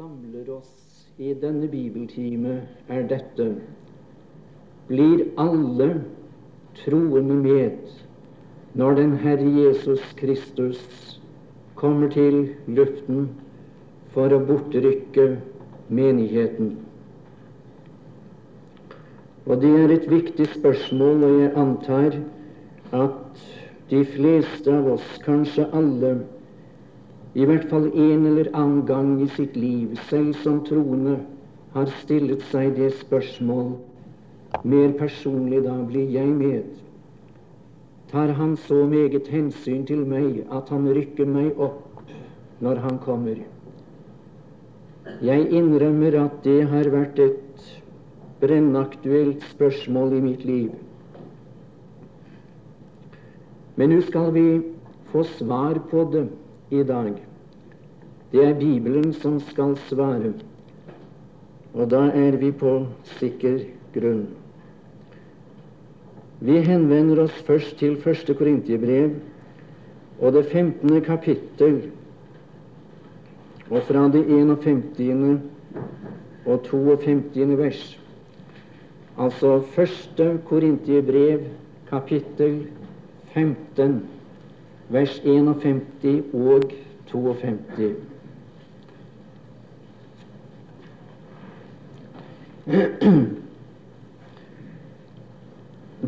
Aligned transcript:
samler 0.00 0.48
oss 0.48 1.08
i 1.20 1.34
denne 1.36 1.66
bibeltime, 1.68 2.54
er 2.88 3.02
dette 3.04 3.50
Blir 4.88 5.26
alle 5.36 5.88
troende 6.78 7.36
med 7.36 7.90
når 8.80 8.96
den 8.96 9.12
Herre 9.20 9.50
Jesus 9.58 10.00
Kristus 10.16 10.80
kommer 11.76 12.08
til 12.16 12.38
luften 12.78 13.28
for 14.16 14.32
å 14.32 14.40
bortrykke 14.48 15.28
menigheten? 15.92 16.78
Og 19.44 19.60
det 19.60 19.76
er 19.84 19.96
et 19.98 20.08
viktig 20.08 20.48
spørsmål, 20.56 21.24
og 21.28 21.40
jeg 21.42 21.56
antar 21.66 22.20
at 23.04 23.48
de 23.92 24.04
fleste 24.16 24.80
av 24.80 24.94
oss, 24.96 25.16
kanskje 25.28 25.68
alle, 25.76 26.22
i 27.34 27.44
hvert 27.46 27.68
fall 27.70 27.86
en 27.94 28.26
eller 28.26 28.50
annen 28.54 28.82
gang 28.86 29.20
i 29.22 29.28
sitt 29.36 29.56
liv, 29.56 29.94
selv 30.08 30.34
som 30.42 30.64
troende, 30.66 31.20
har 31.74 31.86
stillet 32.00 32.42
seg 32.50 32.74
det 32.74 32.90
spørsmål 32.98 33.76
mer 34.66 34.90
personlig 34.98 35.62
da 35.62 35.76
blir 35.86 36.10
jeg 36.10 36.32
med? 36.34 36.64
Tar 38.10 38.32
han 38.34 38.56
så 38.58 38.82
meget 38.90 39.28
hensyn 39.30 39.84
til 39.86 40.02
meg 40.10 40.42
at 40.50 40.72
han 40.74 40.88
rykker 40.90 41.30
meg 41.30 41.54
opp 41.62 42.02
når 42.58 42.82
han 42.82 42.98
kommer? 43.04 43.38
Jeg 45.22 45.46
innrømmer 45.54 46.18
at 46.24 46.42
det 46.42 46.64
har 46.72 46.90
vært 46.90 47.22
et 47.22 47.70
brennaktuelt 48.40 49.44
spørsmål 49.52 50.16
i 50.18 50.20
mitt 50.24 50.44
liv. 50.48 50.74
Men 53.76 53.94
nå 53.94 54.02
skal 54.08 54.32
vi 54.34 54.46
få 55.12 55.22
svar 55.38 55.78
på 55.90 56.08
det 56.10 56.26
i 56.70 56.82
dag. 56.82 57.12
Det 58.32 58.44
er 58.46 58.54
Bibelen 58.54 59.12
som 59.12 59.40
skal 59.40 59.74
svare, 59.88 60.32
og 61.74 61.90
da 61.90 62.04
er 62.14 62.36
vi 62.38 62.52
på 62.54 62.74
sikker 63.18 63.64
grunn. 63.94 64.28
Vi 66.40 66.60
henvender 66.64 67.24
oss 67.26 67.34
først 67.46 67.76
til 67.82 67.98
første 68.00 68.34
Korintiebrev 68.38 69.16
og 70.20 70.32
det 70.32 70.44
15. 70.52 71.00
kapittel, 71.04 71.80
og 73.70 73.82
fra 73.88 74.06
det 74.12 74.22
51. 74.30 75.40
og 76.46 76.62
52. 76.70 77.58
vers. 77.58 77.82
Altså 79.18 79.60
første 79.74 80.38
Korintiebrev, 80.46 81.44
kapittel 81.90 82.66
15 83.34 84.19
vers 84.90 85.20
51 85.24 86.22
og 86.34 86.72
52. 87.12 87.94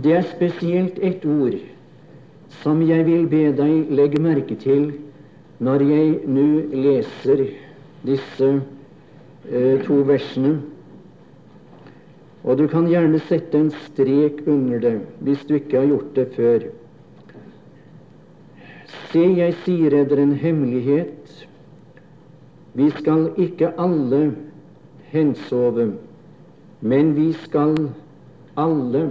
Det 0.02 0.12
er 0.16 0.26
spesielt 0.26 0.98
ett 1.02 1.24
ord 1.26 1.58
som 2.62 2.82
jeg 2.86 3.06
vil 3.06 3.26
be 3.30 3.44
deg 3.56 3.90
legge 3.94 4.20
merke 4.22 4.58
til 4.58 4.90
når 5.62 5.84
jeg 5.86 6.12
nå 6.26 6.46
leser 6.74 7.46
disse 8.06 8.48
eh, 8.50 9.78
to 9.86 10.02
versene. 10.06 10.56
Og 12.42 12.58
du 12.58 12.66
kan 12.70 12.88
gjerne 12.90 13.20
sette 13.28 13.58
en 13.58 13.70
strek 13.86 14.42
under 14.50 14.82
det 14.82 14.96
hvis 15.22 15.44
du 15.46 15.54
ikke 15.60 15.78
har 15.78 15.90
gjort 15.92 16.14
det 16.18 16.28
før. 16.34 16.70
Se, 19.12 19.20
jeg 19.20 19.52
sier 19.64 19.92
eder 19.92 20.22
en 20.22 20.32
hemmelighet. 20.40 21.48
Vi 22.72 22.88
skal 22.96 23.26
ikke 23.36 23.68
alle 23.76 24.22
hensove, 25.12 25.90
men 26.80 27.12
vi 27.16 27.26
skal 27.36 27.76
alle 28.56 29.02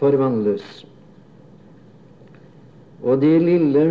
forvandles. 0.00 0.86
Og 3.02 3.20
det 3.20 3.36
lille, 3.42 3.84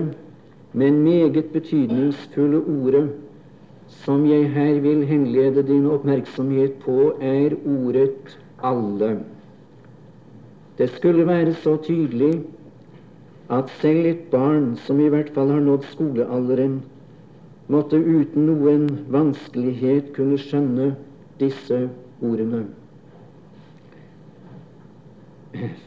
men 0.74 1.00
meget 1.04 1.46
betydningsfulle 1.54 2.58
ordet 2.58 3.14
som 3.88 4.26
jeg 4.26 4.50
her 4.52 4.80
vil 4.82 5.06
henlede 5.06 5.64
din 5.64 5.86
oppmerksomhet 5.86 6.74
på, 6.82 7.14
er 7.22 7.54
ordet 7.66 8.40
'alle'. 8.64 9.22
Det 10.78 10.90
skulle 10.90 11.28
være 11.28 11.54
så 11.54 11.78
tydelig 11.78 12.44
at 13.50 13.70
selv 13.82 14.06
et 14.06 14.24
barn 14.32 14.76
som 14.84 15.00
i 15.00 15.08
hvert 15.12 15.30
fall 15.36 15.52
har 15.54 15.64
nådd 15.64 15.86
skolealderen, 15.94 16.82
måtte 17.72 18.00
uten 18.00 18.48
noen 18.48 18.88
vanskelighet 19.12 20.12
kunne 20.16 20.40
skjønne 20.40 20.92
disse 21.40 21.86
ordene. 22.24 22.66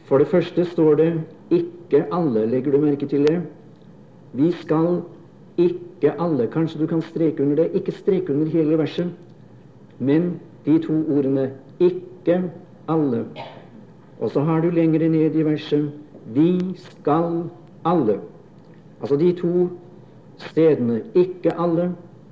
For 0.09 0.17
det 0.17 0.27
første 0.27 0.65
står 0.65 0.95
det 0.95 1.11
'ikke 1.51 2.05
alle'. 2.11 2.45
Legger 2.45 2.71
du 2.71 2.77
merke 2.81 3.07
til 3.07 3.27
det? 3.27 3.41
Vi 4.33 4.51
skal 4.51 5.01
ikke 5.57 6.13
alle. 6.19 6.47
Kanskje 6.47 6.79
du 6.79 6.87
kan 6.87 7.01
streke 7.01 7.43
under 7.43 7.55
det. 7.55 7.71
Ikke 7.73 7.91
streke 7.91 8.33
under 8.33 8.45
hele 8.45 8.77
verset, 8.77 9.11
men 9.99 10.39
de 10.65 10.79
to 10.79 10.93
ordene 10.93 11.51
'ikke 11.79 12.51
alle'. 12.89 13.25
Og 14.19 14.31
så 14.31 14.39
har 14.39 14.61
du 14.61 14.69
lenger 14.69 15.09
ned 15.09 15.35
i 15.35 15.43
verset 15.43 15.91
vi 16.35 16.75
skal 16.75 17.43
alle. 17.85 18.19
Altså 19.01 19.15
de 19.15 19.31
to 19.33 19.69
stedene. 20.37 21.01
Ikke 21.15 21.53
alle 21.59 21.91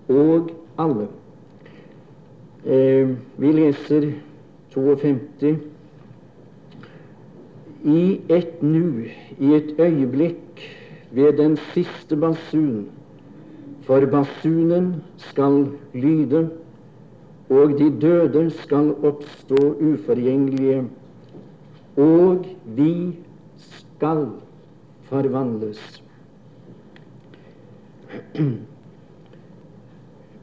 og 0.10 0.50
alle. 0.80 1.08
Eh, 2.66 3.10
vi 3.38 3.52
leser 3.52 4.12
52. 4.74 5.58
I 7.84 8.22
et 8.30 8.64
nu, 8.64 9.06
i 9.40 9.54
et 9.56 9.76
øyeblikk, 9.80 10.76
ved 11.12 11.38
den 11.38 11.58
siste 11.58 12.16
basun, 12.16 12.88
for 13.82 14.06
basunen 14.06 14.96
skal 15.18 15.68
lyde, 15.94 16.50
og 17.50 17.80
de 17.80 18.00
døde 18.02 18.50
skal 18.50 18.94
oppstå 19.04 19.78
uforgjengelige, 19.82 20.84
og 21.98 22.46
vi 22.66 23.16
skal 24.00 24.30
forvandles. 25.10 25.80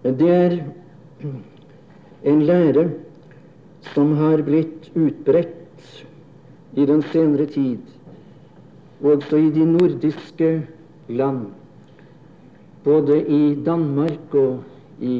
Det 0.05 0.29
er 0.31 0.57
en 2.33 2.43
lære 2.45 2.83
som 3.95 4.13
har 4.19 4.43
blitt 4.45 4.91
utbredt 4.93 6.03
i 6.77 6.85
den 6.85 7.01
senere 7.15 7.47
tid, 7.55 7.81
også 9.01 9.41
i 9.41 9.49
de 9.55 9.65
nordiske 9.71 10.51
land, 11.09 11.47
både 12.85 13.23
i 13.25 13.55
Danmark 13.65 14.35
og 14.35 14.61
i 15.01 15.17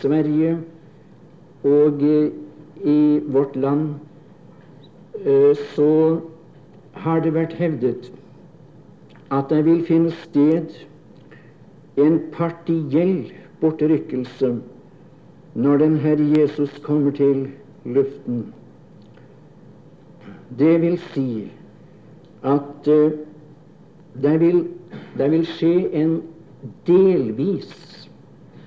Sverige 0.00 0.56
og 1.62 2.02
i 2.02 2.98
vårt 3.22 3.54
land, 3.56 3.86
eh, 5.22 5.54
så 5.76 6.18
har 7.04 7.20
det 7.24 7.34
vært 7.34 7.56
hevdet 7.58 8.10
at 9.34 9.50
det 9.52 9.64
vil 9.66 9.82
finne 9.86 10.12
sted 10.24 10.72
en 12.00 12.18
partiell 12.32 13.32
bortrykkelse 13.60 14.54
når 15.58 15.82
den 15.82 15.96
Herre 16.00 16.26
Jesus 16.38 16.78
kommer 16.84 17.10
til 17.10 17.48
luften. 17.84 18.46
Det 20.58 20.80
vil 20.80 20.98
si 21.12 21.50
at 22.46 22.88
uh, 22.88 23.12
det, 24.22 24.40
vil, 24.40 24.68
det 25.18 25.30
vil 25.30 25.46
skje 25.46 25.72
en 25.98 26.20
delvis 26.86 27.72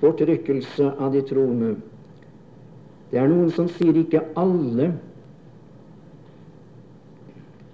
bortrykkelse 0.02 0.92
av 1.00 1.16
de 1.16 1.24
troende. 1.26 1.76
Det 3.12 3.20
er 3.20 3.32
noen 3.32 3.50
som 3.56 3.70
sier 3.72 3.98
ikke 4.04 4.24
alle 4.40 4.92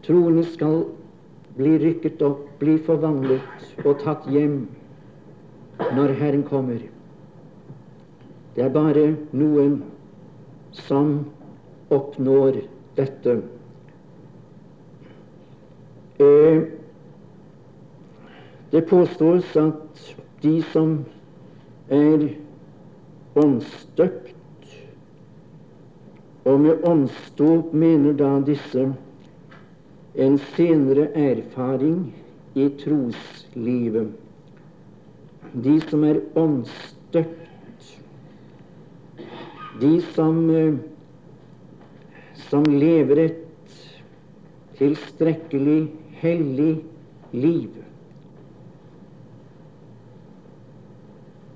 Troende 0.08 0.46
skal 0.48 0.86
bli 1.58 1.74
rykket 1.82 2.22
opp, 2.24 2.46
bli 2.62 2.78
forvandlet 2.80 3.84
og 3.84 3.98
tatt 4.00 4.28
hjem 4.32 4.62
når 5.98 6.14
Herren 6.16 6.46
kommer. 6.48 6.80
Det 8.56 8.64
er 8.64 8.72
bare 8.72 9.04
noen 9.36 9.82
som 10.72 11.10
oppnår 11.92 12.62
dette. 12.96 13.34
Eh, 16.24 16.62
det 18.72 18.82
påstås 18.88 19.52
at 19.60 20.14
de 20.42 20.54
som 20.72 20.94
er 21.92 22.24
åndsdøpt, 23.36 24.72
og 26.48 26.64
med 26.64 26.88
åndsdåp 26.88 27.76
mener 27.76 28.16
da 28.16 28.32
disse 28.48 28.88
en 30.18 30.38
senere 30.56 31.12
erfaring 31.14 32.14
i 32.58 32.70
troslivet. 32.82 34.08
De 35.54 35.76
som 35.90 36.04
er 36.04 36.22
åndsstøpt, 36.36 37.92
de 39.82 39.92
som, 40.16 40.50
eh, 40.50 40.74
som 42.50 42.66
lever 42.66 43.18
et 43.26 43.44
tilstrekkelig 44.78 45.92
hellig 46.22 46.84
liv, 47.32 47.70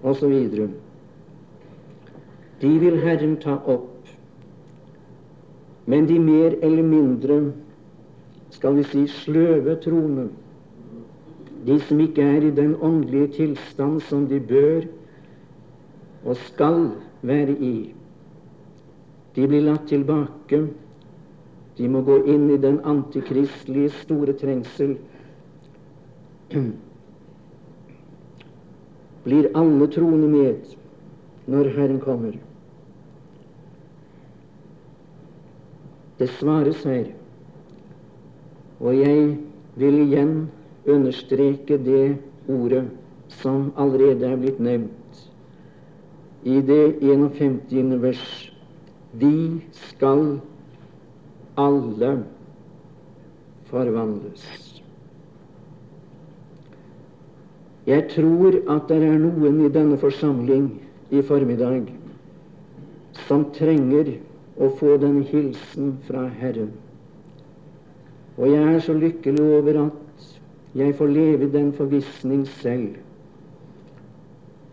osv. 0.03 0.69
De 2.61 2.71
vil 2.79 3.01
Herren 3.01 3.35
ta 3.41 3.57
opp. 3.65 3.89
Men 5.85 6.05
de 6.05 6.19
mer 6.19 6.55
eller 6.61 6.83
mindre 6.83 7.41
skal 8.51 8.75
vi 8.75 8.83
si 8.83 9.05
sløve 9.07 9.75
troende, 9.83 10.29
de 11.65 11.79
som 11.87 11.99
ikke 11.99 12.21
er 12.25 12.47
i 12.47 12.53
den 12.55 12.75
åndelige 12.81 13.27
tilstand 13.37 14.01
som 14.01 14.27
de 14.27 14.39
bør 14.39 14.87
og 16.25 16.37
skal 16.37 16.91
være 17.21 17.55
i, 17.57 17.93
de 19.35 19.47
blir 19.47 19.63
latt 19.63 19.87
tilbake. 19.87 20.65
De 21.77 21.87
må 21.89 22.01
gå 22.03 22.17
inn 22.29 22.49
i 22.51 22.59
den 22.61 22.81
antikristelige 22.85 23.89
store 24.01 24.33
trengsel. 24.37 24.97
Blir 29.25 29.47
alle 29.55 29.87
troende 29.93 30.27
med 30.27 30.75
når 31.47 31.71
Herren 31.77 32.01
kommer? 32.03 32.35
Det 36.19 36.29
svares 36.35 36.83
her, 36.83 37.05
og 38.81 38.97
jeg 38.97 39.37
vil 39.77 39.99
igjen 40.07 40.33
understreke 40.89 41.77
det 41.77 42.17
ordet 42.49 42.87
som 43.41 43.69
allerede 43.77 44.25
er 44.27 44.39
blitt 44.41 44.59
nevnt 44.59 45.21
i 46.43 46.57
det 46.65 46.97
51. 47.05 48.01
vers. 48.01 48.51
Vi 49.13 49.61
skal 49.71 50.39
alle 51.57 52.11
forvandles. 53.69 54.45
Jeg 57.85 58.07
tror 58.09 58.57
at 58.69 58.89
det 58.89 59.01
er 59.05 59.17
noen 59.21 59.65
i 59.65 59.71
denne 59.73 59.97
forsamling 60.01 60.71
i 61.11 61.21
formiddag 61.25 61.89
som 63.27 63.45
trenger 63.53 64.15
å 64.61 64.69
få 64.79 64.97
den 65.01 65.21
hilsen 65.29 65.95
fra 66.07 66.27
Herren. 66.41 66.71
Og 68.41 68.49
jeg 68.49 68.73
er 68.73 68.79
så 68.81 68.93
lykkelig 68.97 69.41
over 69.45 69.85
at 69.85 70.37
jeg 70.75 70.95
får 70.97 71.13
leve 71.13 71.51
den 71.53 71.73
forvissning 71.77 72.47
selv 72.47 72.95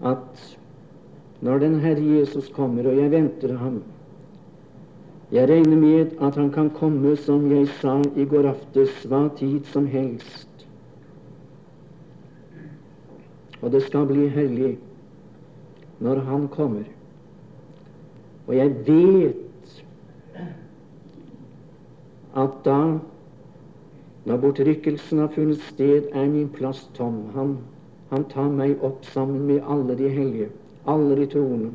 at 0.08 0.58
når 1.40 1.58
den 1.58 1.80
Herre 1.80 2.18
Jesus 2.18 2.48
kommer, 2.54 2.86
og 2.86 2.96
jeg 2.96 3.10
venter 3.10 3.56
ham 3.56 3.82
Jeg 5.32 5.48
regner 5.48 5.76
med 5.76 6.06
at 6.20 6.34
han 6.34 6.50
kan 6.50 6.70
komme, 6.70 7.16
som 7.16 7.50
jeg 7.52 7.68
sa 7.68 7.98
i 8.16 8.24
går 8.24 8.46
aftes, 8.48 9.02
hva 9.04 9.26
tid 9.36 9.66
som 9.68 9.86
helst. 9.86 10.48
Og 13.60 13.72
det 13.72 13.82
skal 13.84 14.06
bli 14.08 14.28
hellig 14.32 14.78
når 16.00 16.22
han 16.30 16.48
kommer. 16.48 16.88
Og 18.46 18.56
jeg 18.56 18.72
vet 18.86 19.84
at 22.36 22.56
da, 22.64 22.80
når 24.28 24.40
bortrykkelsen 24.42 25.22
har 25.22 25.30
funnet 25.32 25.60
sted, 25.70 26.10
er 26.12 26.26
min 26.28 26.48
plass 26.52 26.82
tom. 26.96 27.22
Han, 27.32 27.54
han 28.10 28.26
tar 28.28 28.50
meg 28.52 28.82
opp 28.84 29.06
sammen 29.08 29.46
med 29.48 29.64
alle 29.64 29.96
de 29.96 30.10
hellige, 30.12 30.50
alle 30.84 31.16
de 31.16 31.28
troende. 31.32 31.70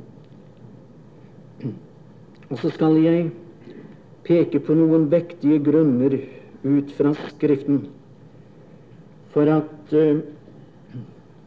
Og 2.51 2.59
så 2.61 2.69
skal 2.75 2.99
jeg 3.01 3.31
peke 4.27 4.61
på 4.61 4.75
noen 4.77 5.07
vektige 5.09 5.57
grunner 5.65 6.19
ut 6.63 6.93
fra 6.93 7.15
Skriften 7.31 7.87
for 9.33 9.49
at 9.49 9.95
uh, 9.97 10.21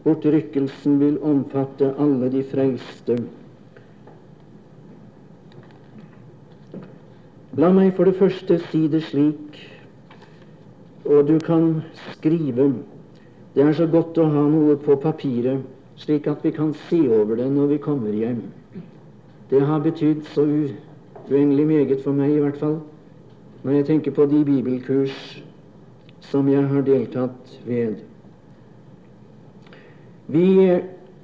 bortrykkelsen 0.03 0.99
vil 0.99 1.21
omfatte 1.23 1.93
alle 2.03 2.33
de 2.35 2.43
frelste. 2.51 3.21
La 7.57 7.71
meg 7.73 7.95
for 7.95 8.11
det 8.11 8.19
første 8.19 8.59
si 8.67 8.83
det 8.91 9.05
slik, 9.07 9.63
og 11.07 11.29
du 11.29 11.39
kan 11.39 11.83
skrive 12.13 12.75
Det 13.55 13.63
er 13.65 13.73
så 13.73 13.87
godt 13.87 14.19
å 14.19 14.27
ha 14.29 14.43
noe 14.53 14.77
på 14.77 14.99
papiret, 15.01 15.63
slik 15.97 16.27
at 16.29 16.43
vi 16.45 16.51
kan 16.53 16.75
se 16.89 16.99
over 17.09 17.39
det 17.39 17.47
når 17.53 17.67
vi 17.67 17.79
kommer 17.81 18.13
hjem. 18.13 18.43
Det 19.51 19.63
har 19.65 19.81
betydd 19.81 20.27
så 20.35 20.45
uendelig 21.31 21.67
meget 21.67 22.03
for 22.05 22.13
meg, 22.13 22.35
i 22.35 22.43
hvert 22.43 22.59
fall, 22.61 22.77
når 23.63 23.79
jeg 23.79 23.87
tenker 23.87 24.13
på 24.13 24.27
de 24.29 24.43
bibelkurs 24.45 25.17
som 26.21 26.49
jeg 26.53 26.67
har 26.69 26.85
deltatt 26.85 27.55
ved. 27.65 27.97
Vi, 30.27 30.47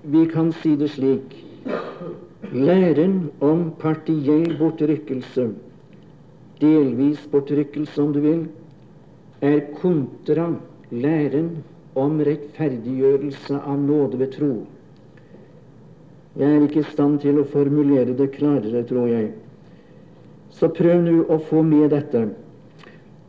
vi 0.02 0.25
kan 0.32 0.52
si 0.62 0.76
det 0.76 0.90
slik 0.94 1.38
Læren 2.52 3.31
om 3.40 3.70
partiell 3.81 4.56
bortrykkelse 4.58 5.50
delvis 6.62 7.26
bortrykkelse, 7.31 8.02
om 8.02 8.12
du 8.14 8.20
vil, 8.20 8.43
er 9.43 9.61
kontra 9.81 10.47
læren 10.91 11.50
om 11.99 12.21
rettferdiggjørelse 12.25 13.59
av 13.59 13.81
nåde 13.81 14.21
ved 14.21 14.33
tro. 14.37 14.53
Jeg 16.39 16.49
er 16.49 16.65
ikke 16.65 16.81
i 16.81 16.91
stand 16.93 17.19
til 17.21 17.43
å 17.43 17.49
formulere 17.53 18.15
det 18.17 18.31
klarere, 18.37 18.85
tror 18.89 19.11
jeg. 19.11 19.33
Så 20.53 20.71
prøv 20.73 21.03
nå 21.05 21.19
å 21.29 21.41
få 21.50 21.61
med 21.67 21.91
dette. 21.93 22.23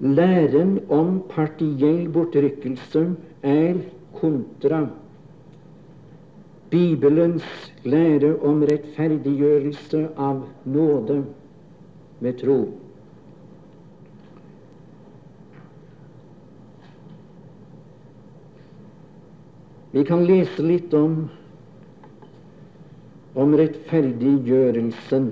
Læren 0.04 0.77
om 0.92 1.18
partiell 1.31 2.06
bortrykkelse 2.12 3.04
er 3.44 3.81
kontra 4.19 4.86
Bibelens 6.74 7.45
lære 7.86 8.31
om 8.42 8.63
rettferdiggjørelse 8.66 10.07
av 10.18 10.39
nåde 10.66 11.19
ved 12.24 12.39
tro. 12.39 12.57
Vi 19.94 20.01
kan 20.04 20.24
lese 20.25 20.63
litt 20.66 20.94
om, 20.98 21.28
om 23.38 23.51
rettferdiggjørelsen. 23.60 25.28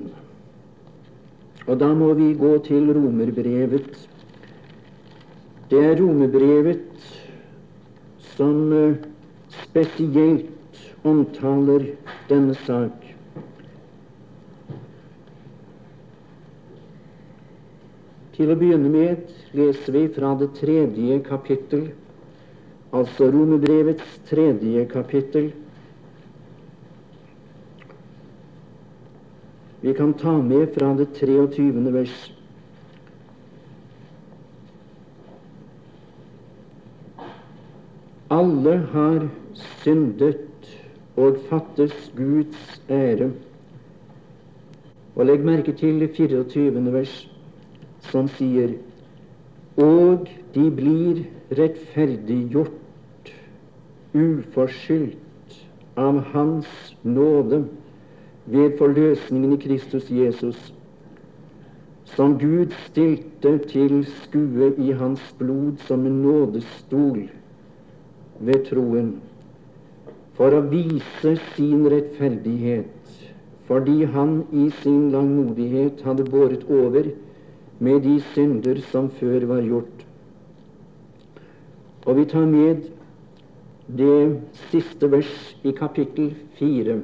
Og 1.66 1.80
da 1.82 1.88
må 1.98 2.12
vi 2.20 2.28
gå 2.38 2.52
til 2.68 2.92
romerbrevet. 2.94 3.96
Det 5.72 5.80
er 5.82 5.96
romerbrevet 5.98 7.08
som 8.36 8.74
eh, 8.76 9.00
spesielt 9.64 10.78
omtaler 11.10 11.88
denne 12.30 12.54
sak. 12.68 13.08
Til 18.38 18.54
å 18.54 18.60
begynne 18.62 18.94
med 18.94 19.34
leser 19.58 19.98
vi 19.98 20.06
fra 20.14 20.36
det 20.38 20.52
tredje 20.62 21.18
kapittel 21.26 21.90
altså 22.94 23.32
Romerbrevets 23.32 24.22
tredje 24.30 24.86
kapittel. 24.86 25.52
Vi 29.82 29.94
kan 29.94 30.14
ta 30.14 30.38
med 30.42 30.68
fra 30.78 30.94
det 30.98 31.08
23. 31.16 31.94
vers. 31.94 32.34
Alle 38.32 38.78
har 38.92 39.28
syndet 39.54 40.78
og 41.18 41.40
fattes 41.50 42.12
Guds 42.18 42.82
ære. 42.90 43.32
Og 45.16 45.26
legg 45.26 45.44
merke 45.46 45.74
til 45.76 46.00
det 46.00 46.14
24. 46.16 46.94
vers, 46.94 47.16
som 48.12 48.30
sier 48.38 48.78
Og 49.82 50.30
de 50.56 50.64
blir 50.76 51.24
rettferdiggjort 51.58 52.81
uforskyldt 54.14 55.58
av 55.96 56.20
Hans 56.34 56.68
nåde 57.04 57.64
ved 58.46 58.78
forløsningen 58.78 59.54
i 59.54 59.60
Kristus 59.62 60.10
Jesus, 60.12 60.74
som 62.16 62.38
Gud 62.40 62.74
stilte 62.88 63.58
til 63.72 64.02
skue 64.24 64.74
i 64.78 64.92
Hans 64.92 65.24
blod 65.40 65.80
som 65.88 66.06
en 66.06 66.22
nådestol 66.26 67.24
ved 68.40 68.66
troen, 68.68 69.14
for 70.36 70.56
å 70.58 70.64
vise 70.72 71.36
sin 71.54 71.86
rettferdighet, 71.92 72.96
fordi 73.70 74.04
Han 74.12 74.42
i 74.52 74.70
sin 74.82 75.12
langmodighet 75.14 76.02
hadde 76.04 76.28
båret 76.28 76.66
over 76.68 77.14
med 77.80 78.02
de 78.04 78.20
synder 78.34 78.82
som 78.92 79.10
før 79.10 79.46
var 79.50 79.62
gjort. 79.66 80.04
Og 82.06 82.18
vi 82.18 82.26
tar 82.26 82.46
med 82.50 82.90
det 83.98 84.42
siste 84.70 85.08
vers 85.12 85.32
i 85.64 85.72
kapittel 85.76 86.34
4, 86.60 87.00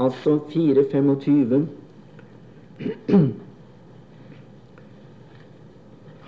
altså 0.00 0.38
4.25. 0.52 1.66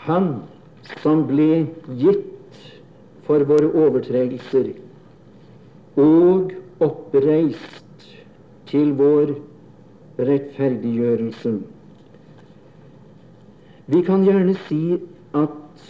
Han 0.06 0.28
som 1.00 1.24
ble 1.28 1.66
gitt 2.00 2.58
for 3.24 3.44
våre 3.48 3.70
overtredelser 3.86 4.72
og 6.00 6.52
oppreist 6.84 8.08
til 8.68 8.92
vår 8.98 9.36
rettferdiggjørelse. 10.18 11.54
Vi 13.86 14.00
kan 14.04 14.24
gjerne 14.24 14.54
si 14.66 14.98
at 15.36 15.88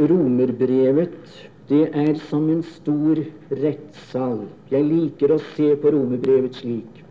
romerbrevet 0.00 1.25
det 1.68 1.88
er 1.98 2.14
som 2.28 2.46
en 2.50 2.62
stor 2.62 3.18
rettssal. 3.50 4.44
Jeg 4.70 4.86
liker 4.86 5.34
å 5.34 5.40
se 5.56 5.72
på 5.82 5.90
romerbrevet 5.94 6.60
slik. 6.60 7.02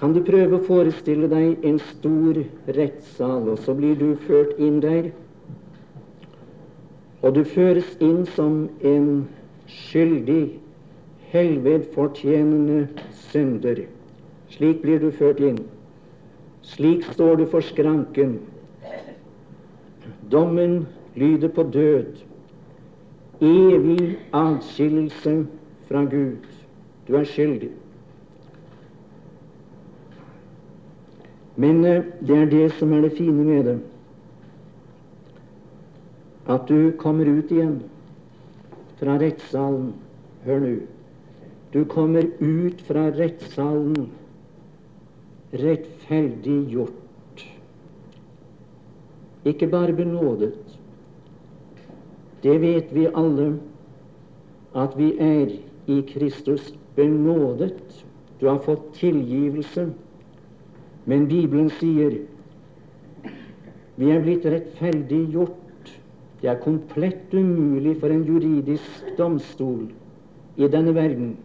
Kan 0.00 0.16
du 0.16 0.22
prøve 0.26 0.58
å 0.58 0.66
forestille 0.66 1.28
deg 1.30 1.62
en 1.68 1.76
stor 1.92 2.40
rettssal, 2.74 3.52
og 3.52 3.60
så 3.62 3.74
blir 3.78 3.94
du 4.00 4.16
ført 4.24 4.56
inn 4.58 4.80
der. 4.82 5.12
Og 7.22 7.36
du 7.36 7.44
føres 7.46 7.92
inn 8.02 8.24
som 8.34 8.64
en 8.80 9.28
skyldig, 9.70 10.56
helvedfortjenende 11.30 12.88
synder. 13.28 13.84
Slik 14.56 14.82
blir 14.82 14.98
du 15.04 15.12
ført 15.14 15.38
inn. 15.44 15.60
Slik 16.66 17.06
står 17.12 17.38
du 17.38 17.46
for 17.52 17.64
skranken. 17.64 18.40
Dommen 20.32 20.82
lyder 21.16 21.48
på 21.48 21.62
død. 21.62 22.06
Evig 23.40 24.18
adskillelse 24.32 25.46
fra 25.88 26.04
Gud. 26.04 26.46
Du 27.08 27.16
er 27.16 27.24
skyldig. 27.24 27.70
Men 31.56 31.84
eh, 31.84 32.04
det 32.20 32.38
er 32.38 32.50
det 32.50 32.72
som 32.78 32.92
er 32.92 33.00
det 33.00 33.16
fine 33.16 33.44
med 33.44 33.64
det. 33.64 33.78
At 36.48 36.68
du 36.68 36.92
kommer 36.98 37.28
ut 37.28 37.50
igjen 37.50 37.82
fra 39.00 39.18
rettssalen. 39.18 39.92
Hør 40.46 40.58
nå. 40.60 40.74
Du 41.72 41.84
kommer 41.84 42.26
ut 42.40 42.80
fra 42.86 43.08
rettssalen 43.16 44.10
rettferdiggjort. 45.52 47.46
Ikke 49.44 49.66
bare 49.66 49.92
benådet. 49.92 50.71
Det 52.42 52.58
vet 52.60 52.90
vi 52.94 53.06
alle, 53.14 53.58
at 54.74 54.96
vi 54.98 55.12
er 55.20 55.52
i 55.86 56.00
Kristus 56.08 56.74
benådet. 56.96 58.04
Du 58.40 58.48
har 58.48 58.58
fått 58.58 58.94
tilgivelse. 58.94 59.92
Men 61.06 61.28
Bibelen 61.28 61.70
sier 61.78 62.18
vi 63.96 64.10
er 64.10 64.22
blitt 64.24 64.46
rettferdiggjort. 64.48 65.90
Det 66.42 66.50
er 66.50 66.62
komplett 66.62 67.34
umulig 67.34 67.98
for 68.00 68.10
en 68.10 68.24
juridisk 68.26 69.12
domstol 69.18 69.86
i 70.56 70.68
denne 70.68 70.94
verden 70.94 71.36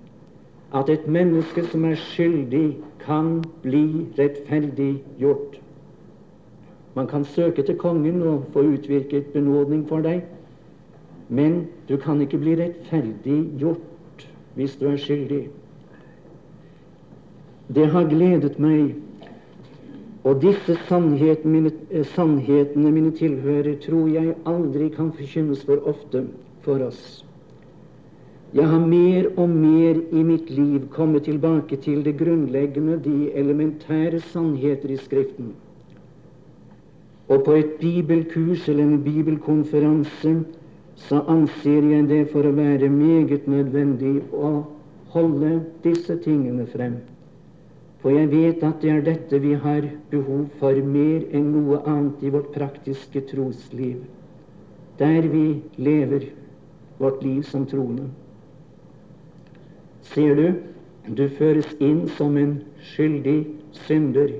at 0.76 0.90
et 0.90 1.08
menneske 1.08 1.64
som 1.72 1.86
er 1.88 1.96
skyldig, 1.96 2.78
kan 3.00 3.44
bli 3.64 4.08
rettferdiggjort. 4.18 5.60
Man 6.96 7.08
kan 7.08 7.24
søke 7.24 7.64
til 7.64 7.78
kongen 7.80 8.22
og 8.22 8.50
få 8.54 8.66
utvirket 8.74 9.30
benådning 9.32 9.86
for 9.88 10.04
deg, 10.04 10.26
men 11.30 11.68
du 11.90 11.98
kan 11.98 12.22
ikke 12.22 12.40
bli 12.42 12.56
rettferdiggjort 12.60 14.28
hvis 14.56 14.76
du 14.80 14.88
er 14.90 14.98
skyldig. 14.98 15.48
Det 17.76 17.90
har 17.92 18.08
gledet 18.10 18.56
meg 18.64 18.96
og 20.28 20.42
disse 20.42 20.76
sannhetene 20.88 21.52
mine, 21.52 21.72
eh, 21.92 22.04
sannhetene 22.04 22.92
mine 22.92 23.12
tilhører, 23.16 23.78
tror 23.80 24.08
jeg 24.12 24.36
aldri 24.46 24.90
kan 24.90 25.12
forkynnes 25.12 25.64
for 25.64 25.88
ofte 25.88 26.26
for 26.62 26.84
oss. 26.84 27.24
Jeg 28.54 28.68
har 28.68 28.80
mer 28.80 29.28
og 29.38 29.50
mer 29.50 30.02
i 30.12 30.24
mitt 30.24 30.50
liv 30.50 30.88
kommet 30.90 31.24
tilbake 31.24 31.78
til 31.84 32.04
det 32.04 32.18
grunnleggende, 32.18 33.00
de 33.04 33.32
elementære 33.36 34.20
sannheter 34.20 34.90
i 34.90 34.98
Skriften. 34.98 35.54
Og 37.30 37.44
på 37.44 37.52
et 37.52 37.72
bibelkurs 37.80 38.70
eller 38.70 38.84
en 38.84 39.04
bibelkonferanse 39.04 40.46
så 40.98 41.22
anser 41.30 41.86
jeg 41.92 42.08
det 42.10 42.24
for 42.32 42.48
å 42.48 42.56
være 42.58 42.90
meget 42.90 43.46
nødvendig 43.48 44.16
å 44.34 44.52
holde 45.14 45.52
disse 45.84 46.18
tingene 46.24 46.66
frem. 46.72 46.98
For 48.02 48.14
jeg 48.14 48.30
vet 48.32 48.64
at 48.66 48.82
det 48.82 48.92
er 48.94 49.06
dette 49.06 49.40
vi 49.42 49.54
har 49.58 49.86
behov 50.12 50.48
for 50.60 50.78
mer 50.86 51.26
enn 51.36 51.50
noe 51.54 51.82
annet 51.86 52.22
i 52.26 52.34
vårt 52.34 52.52
praktiske 52.56 53.24
trosliv, 53.30 54.04
der 54.98 55.28
vi 55.30 55.62
lever 55.78 56.30
vårt 56.98 57.24
liv 57.26 57.42
som 57.46 57.66
troende. 57.70 58.10
Ser 60.14 60.36
du, 60.38 60.48
du 61.08 61.26
føres 61.38 61.68
inn 61.84 62.06
som 62.18 62.38
en 62.38 62.58
skyldig 62.94 63.40
synder. 63.86 64.34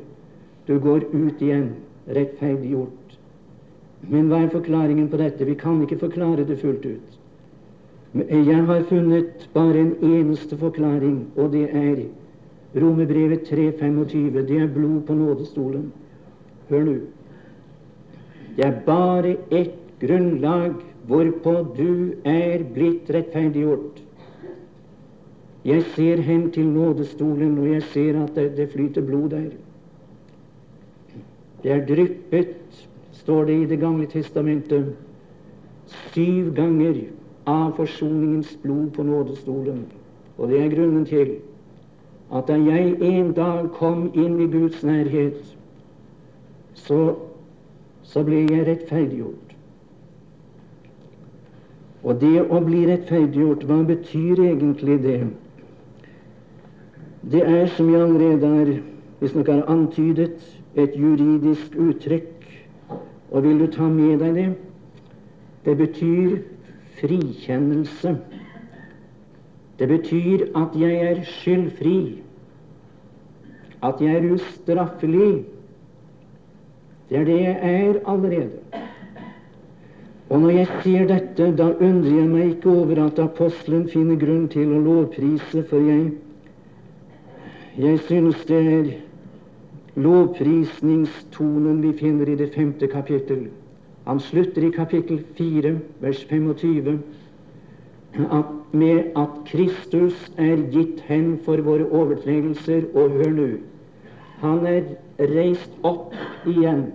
Du 0.68 0.78
går 0.80 1.06
ut 1.14 1.42
igjen 1.42 1.74
rettferdiggjort. 2.08 3.07
Men 4.02 4.30
hva 4.30 4.44
er 4.44 4.54
forklaringen 4.54 5.10
på 5.10 5.18
dette? 5.18 5.46
Vi 5.46 5.56
kan 5.56 5.82
ikke 5.84 6.00
forklare 6.06 6.46
det 6.46 6.60
fullt 6.62 6.86
ut. 6.86 7.18
Jeg 8.18 8.66
har 8.66 8.84
funnet 8.90 9.50
bare 9.54 9.80
en 9.80 9.94
eneste 10.02 10.58
forklaring, 10.58 11.28
og 11.36 11.52
det 11.52 11.68
er 11.76 12.06
Romerbrevet 12.76 13.48
3.25, 13.50 14.42
det 14.48 14.58
er 14.62 14.68
blod 14.68 15.02
på 15.08 15.14
nådestolen. 15.14 15.92
Hør 16.70 16.84
nå. 16.84 16.96
Det 18.58 18.66
er 18.66 18.80
bare 18.86 19.36
ett 19.52 19.78
grunnlag 20.02 20.76
hvorpå 21.08 21.54
du 21.78 22.14
er 22.26 22.64
blitt 22.74 23.10
rettferdiggjort. 23.10 24.02
Jeg 25.66 25.84
ser 25.96 26.22
hen 26.24 26.52
til 26.52 26.68
nådestolen, 26.72 27.58
og 27.60 27.70
jeg 27.72 27.84
ser 27.94 28.20
at 28.24 28.36
det, 28.36 28.50
det 28.58 28.70
flyter 28.72 29.02
blod 29.02 29.30
der. 29.30 29.50
Det 31.64 31.72
er 31.72 31.86
dryppet, 31.86 32.67
står 33.28 33.46
det 33.46 33.54
i 33.54 33.66
Det 33.66 33.80
gamle 33.80 34.06
testamentet, 34.08 34.96
syv 35.86 36.54
ganger 36.56 37.02
av 37.46 37.74
forsoningens 37.76 38.58
blod 38.64 38.94
på 38.96 39.04
nådestolen. 39.04 39.82
Og 40.38 40.48
det 40.48 40.62
er 40.62 40.70
grunnen 40.72 41.06
til 41.06 41.34
at 42.32 42.48
da 42.48 42.56
jeg 42.56 42.96
en 43.04 43.34
dag 43.36 43.68
kom 43.76 44.06
inn 44.16 44.40
i 44.40 44.48
Guds 44.48 44.80
nærhet, 44.84 45.44
så, 46.74 47.18
så 48.04 48.24
ble 48.24 48.46
jeg 48.48 48.64
rettferdiggjort. 48.70 49.52
Og 52.08 52.24
det 52.24 52.48
å 52.48 52.62
bli 52.64 52.86
rettferdiggjort, 52.88 53.68
hva 53.68 53.82
betyr 53.92 54.40
egentlig 54.46 55.02
det? 55.04 55.20
Det 57.28 57.44
er, 57.44 57.68
som 57.76 57.92
jeg 57.92 58.08
allerede 58.08 58.56
har 58.56 58.74
noe 59.20 59.52
har 59.52 59.68
antydet, 59.68 60.40
et 60.80 60.96
juridisk 60.96 61.76
uttrykk. 61.76 62.37
Og 63.32 63.44
vil 63.44 63.60
du 63.60 63.68
ta 63.72 63.88
med 63.92 64.20
deg 64.24 64.36
det? 64.36 64.48
Det 65.66 65.76
betyr 65.78 66.38
frikjennelse. 67.00 68.16
Det 69.80 69.88
betyr 69.88 70.48
at 70.58 70.76
jeg 70.80 71.02
er 71.12 71.24
skyldfri, 71.24 71.98
at 73.84 74.02
jeg 74.02 74.16
er 74.16 74.32
ustraffelig. 74.34 75.46
Det 77.10 77.20
er 77.20 77.26
det 77.26 77.42
jeg 77.42 77.60
er 77.62 78.00
allerede. 78.08 78.86
Og 80.30 80.42
når 80.42 80.50
jeg 80.50 80.68
sier 80.84 81.06
dette, 81.08 81.52
da 81.56 81.70
undrer 81.72 82.18
jeg 82.18 82.30
meg 82.32 82.50
ikke 82.56 82.72
over 82.72 83.06
at 83.06 83.20
apostelen 83.24 83.86
finner 83.92 84.18
grunn 84.20 84.48
til 84.52 84.74
å 84.76 84.82
lovprise, 84.84 85.64
for 85.70 85.84
jeg, 85.88 86.10
jeg 87.78 88.00
synes 88.10 88.42
det 88.50 88.64
er 88.74 88.90
lovprisningstonen 89.98 91.82
vi 91.82 91.94
finner 91.98 92.30
i 92.30 92.36
det 92.40 92.52
femte 92.54 92.88
kapittel. 92.88 93.48
Han 94.06 94.20
slutter 94.20 94.64
i 94.64 94.72
kapittel 94.72 95.24
4, 95.38 95.74
vers 96.02 96.26
25 96.30 97.00
at 98.32 98.54
med 98.72 99.04
at 99.16 99.30
Kristus 99.46 100.32
er 100.38 100.58
gitt 100.72 101.00
hen 101.08 101.40
for 101.46 101.62
våre 101.64 101.86
overtredelser. 101.86 102.88
Og 102.94 103.10
hør 103.20 103.34
nå 103.34 103.48
han 104.42 104.66
er 104.70 104.84
reist 105.18 105.74
opp 105.88 106.14
igjen 106.46 106.92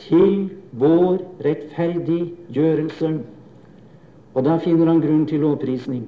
til 0.00 0.48
vår 0.80 1.18
rettferdiggjørelse. 1.44 3.10
Og 4.34 4.46
da 4.46 4.56
finner 4.62 4.88
han 4.88 5.02
grunn 5.02 5.26
til 5.28 5.44
lovprisning. 5.44 6.06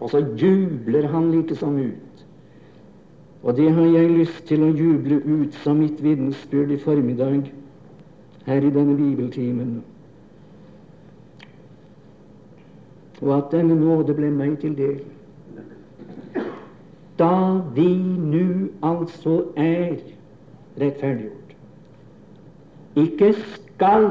Og 0.00 0.12
så 0.12 0.22
jubler 0.38 1.08
han 1.10 1.32
likesom 1.32 1.80
ut. 1.80 2.09
Og 3.42 3.56
det 3.56 3.70
har 3.72 3.86
jeg 3.88 4.10
lyst 4.10 4.42
til 4.48 4.62
å 4.62 4.72
juble 4.74 5.20
ut 5.24 5.54
som 5.64 5.80
mitt 5.80 6.02
vitnesbyrd 6.02 6.74
i 6.74 6.82
formiddag 6.82 7.48
her 8.46 8.66
i 8.66 8.74
denne 8.74 8.96
bibeltimen. 8.96 9.80
og 13.20 13.36
at 13.36 13.52
denne 13.52 13.76
nåde 13.76 14.14
ble 14.14 14.30
meg 14.32 14.58
til 14.60 14.76
del. 14.76 15.00
da 17.20 17.60
vi 17.74 17.96
nu 18.18 18.70
altså 18.82 19.44
er 19.56 19.98
rettferdiggjort. 20.80 21.50
Ikke 22.96 23.34
skal 23.34 24.06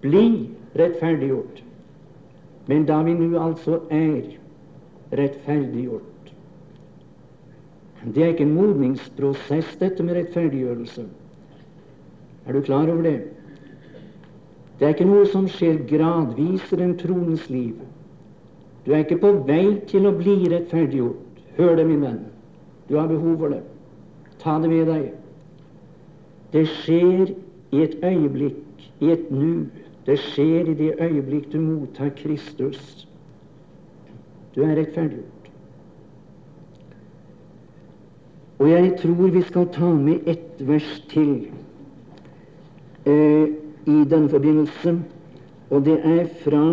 bli 0.00 0.50
rettferdiggjort, 0.76 1.62
men 2.66 2.84
da 2.84 2.98
vi 3.02 3.14
nu 3.16 3.38
altså 3.38 3.80
er 3.90 4.36
rettferdiggjort. 5.12 6.09
Det 8.04 8.22
er 8.22 8.32
ikke 8.32 8.46
en 8.46 8.54
modningsprosess, 8.56 9.74
dette 9.80 10.02
med 10.02 10.16
rettferdiggjørelse. 10.16 11.04
Er 12.46 12.56
du 12.56 12.60
klar 12.64 12.88
over 12.88 13.02
det? 13.02 13.18
Det 14.78 14.86
er 14.86 14.94
ikke 14.94 15.04
noe 15.04 15.26
som 15.28 15.48
skjer 15.52 15.82
gradvis 15.88 16.70
i 16.72 16.78
den 16.80 16.94
troens 16.98 17.50
liv. 17.52 17.74
Du 18.86 18.94
er 18.94 19.04
ikke 19.04 19.20
på 19.20 19.34
vei 19.44 19.76
til 19.90 20.08
å 20.08 20.14
bli 20.16 20.38
rettferdiggjort. 20.48 21.42
Hør 21.58 21.76
det, 21.76 21.84
min 21.86 22.00
venn. 22.00 22.22
Du 22.88 22.96
har 22.96 23.10
behov 23.10 23.36
for 23.42 23.52
det. 23.52 23.60
Ta 24.40 24.56
det 24.62 24.70
med 24.72 24.88
deg. 24.88 25.10
Det 26.54 26.64
skjer 26.80 27.34
i 27.76 27.82
et 27.84 27.98
øyeblikk, 28.00 28.86
i 29.04 29.12
et 29.12 29.28
nu. 29.30 29.68
Det 30.06 30.16
skjer 30.32 30.72
i 30.72 30.78
det 30.78 30.94
øyeblikk 30.96 31.52
du 31.52 31.60
mottar 31.60 32.08
Kristus. 32.16 33.04
Du 34.56 34.64
er 34.64 34.74
rettferdiggjort. 34.80 35.39
Og 38.60 38.68
jeg 38.70 38.92
tror 39.00 39.30
vi 39.32 39.42
skal 39.42 39.68
ta 39.72 39.88
med 39.96 40.28
ett 40.28 40.60
vers 40.68 40.88
til 41.08 41.48
eh, 43.08 43.46
i 43.88 44.02
denne 44.04 44.28
forbindelse, 44.28 44.98
og 45.70 45.84
det 45.84 45.96
er 46.04 46.26
fra 46.42 46.64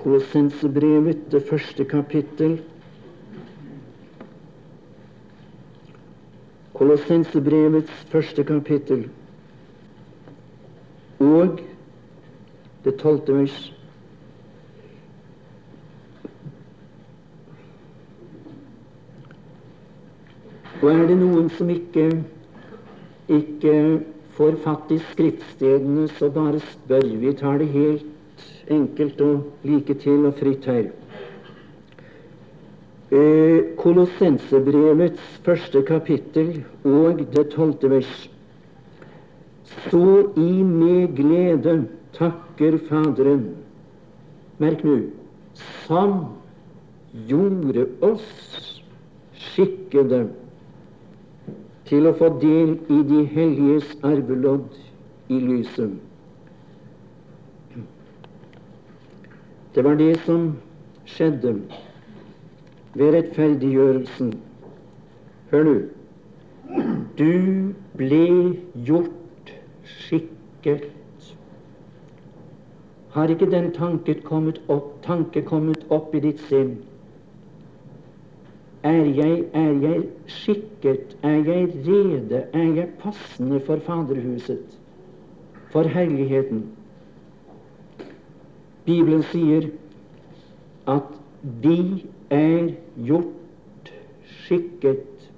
Kolossensebrevet, 0.00 1.30
det 1.30 1.44
første 1.46 1.84
kapittel. 1.84 2.58
Kolossensebrevets 6.74 8.06
første 8.10 8.44
kapittel 8.44 9.04
og 11.20 11.60
det 12.84 12.96
tolvte 12.96 13.34
vers. 13.36 13.58
Og 20.80 20.88
er 20.88 21.02
det 21.10 21.16
noen 21.20 21.50
som 21.52 21.68
ikke, 21.68 22.06
ikke 23.28 23.74
får 24.38 24.54
fatt 24.64 24.92
i 24.94 24.96
skriftstedene, 25.10 26.06
så 26.16 26.30
bare 26.32 26.62
spør. 26.64 27.04
Vi 27.20 27.34
tar 27.36 27.60
det 27.60 27.68
helt 27.74 28.06
enkelt 28.72 29.20
og 29.20 29.68
like 29.68 29.98
til 30.00 30.24
og 30.24 30.38
fritt 30.40 30.64
her. 30.70 30.88
Eh, 33.12 33.74
Kolossensebrevets 33.76 35.40
første 35.44 35.82
kapittel 35.84 36.62
og 36.88 37.20
det 37.34 37.50
tolvte 37.52 37.90
vers. 37.90 38.16
Så 39.90 40.32
i 40.40 40.62
med 40.64 41.16
glede 41.18 41.76
takker 42.16 42.78
Faderen, 42.88 43.50
merk 44.58 44.80
nå, 44.86 44.96
som 45.84 46.22
gjorde 47.28 47.84
oss 48.06 48.28
skikkede 49.50 50.24
til 51.90 52.06
å 52.06 52.14
få 52.14 52.28
del 52.38 52.76
i 52.86 53.00
de 53.08 53.24
helliges 53.32 53.88
arvelodd 54.06 54.76
i 55.28 55.40
lyset. 55.42 55.96
Det 59.74 59.82
var 59.86 59.98
det 59.98 60.12
som 60.26 60.52
skjedde 61.06 61.56
ved 62.94 63.14
rettferdiggjørelsen. 63.14 64.32
Hør 65.50 65.66
nå. 65.66 65.74
Du 67.18 67.74
ble 67.98 68.24
gjort 68.86 69.52
skikket. 69.96 70.86
Har 73.14 73.34
ikke 73.34 73.50
den 73.50 73.72
tanke 73.74 74.14
kommet 74.26 74.62
opp, 74.70 74.92
tanke 75.06 75.42
kommet 75.46 75.82
opp 75.90 76.14
i 76.14 76.22
ditt 76.22 76.42
sinn? 76.46 76.76
Er 78.82 79.04
jeg, 79.04 79.44
er 79.52 79.72
jeg 79.80 80.02
skikket, 80.26 81.16
er 81.22 81.30
jeg 81.30 81.68
rede, 81.86 82.44
er 82.52 82.74
jeg 82.74 82.88
passende 82.98 83.60
for 83.60 83.76
Faderhuset, 83.76 84.78
for 85.70 85.82
herligheten? 85.82 86.64
Bibelen 88.84 89.22
sier 89.22 89.68
at 90.88 91.10
vi 91.62 92.06
er 92.30 92.70
gjort 92.96 93.90
skikket 94.24 95.28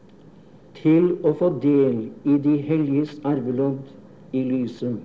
til 0.79 1.11
å 1.27 1.33
få 1.41 1.49
del 1.65 1.99
i 2.23 2.37
de 2.45 2.55
helliges 2.69 3.17
arvelodd 3.27 3.91
i 4.33 4.45
lyset. 4.47 5.01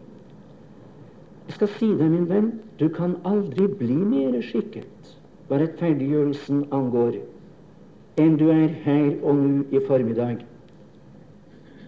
Jeg 1.48 1.58
skal 1.58 1.72
si 1.80 1.90
deg, 1.90 2.12
min 2.12 2.30
venn, 2.30 2.52
du 2.78 2.86
kan 2.94 3.18
aldri 3.26 3.66
bli 3.80 3.98
mer 3.98 4.38
skikket 4.46 5.12
hva 5.48 5.58
rettferdiggjørelsen 5.64 6.68
angår 6.76 7.18
enn 8.18 8.38
du 8.38 8.50
er 8.50 8.68
her 8.68 9.12
og 9.24 9.36
nå 9.36 9.64
i 9.72 9.80
formiddag. 9.88 10.38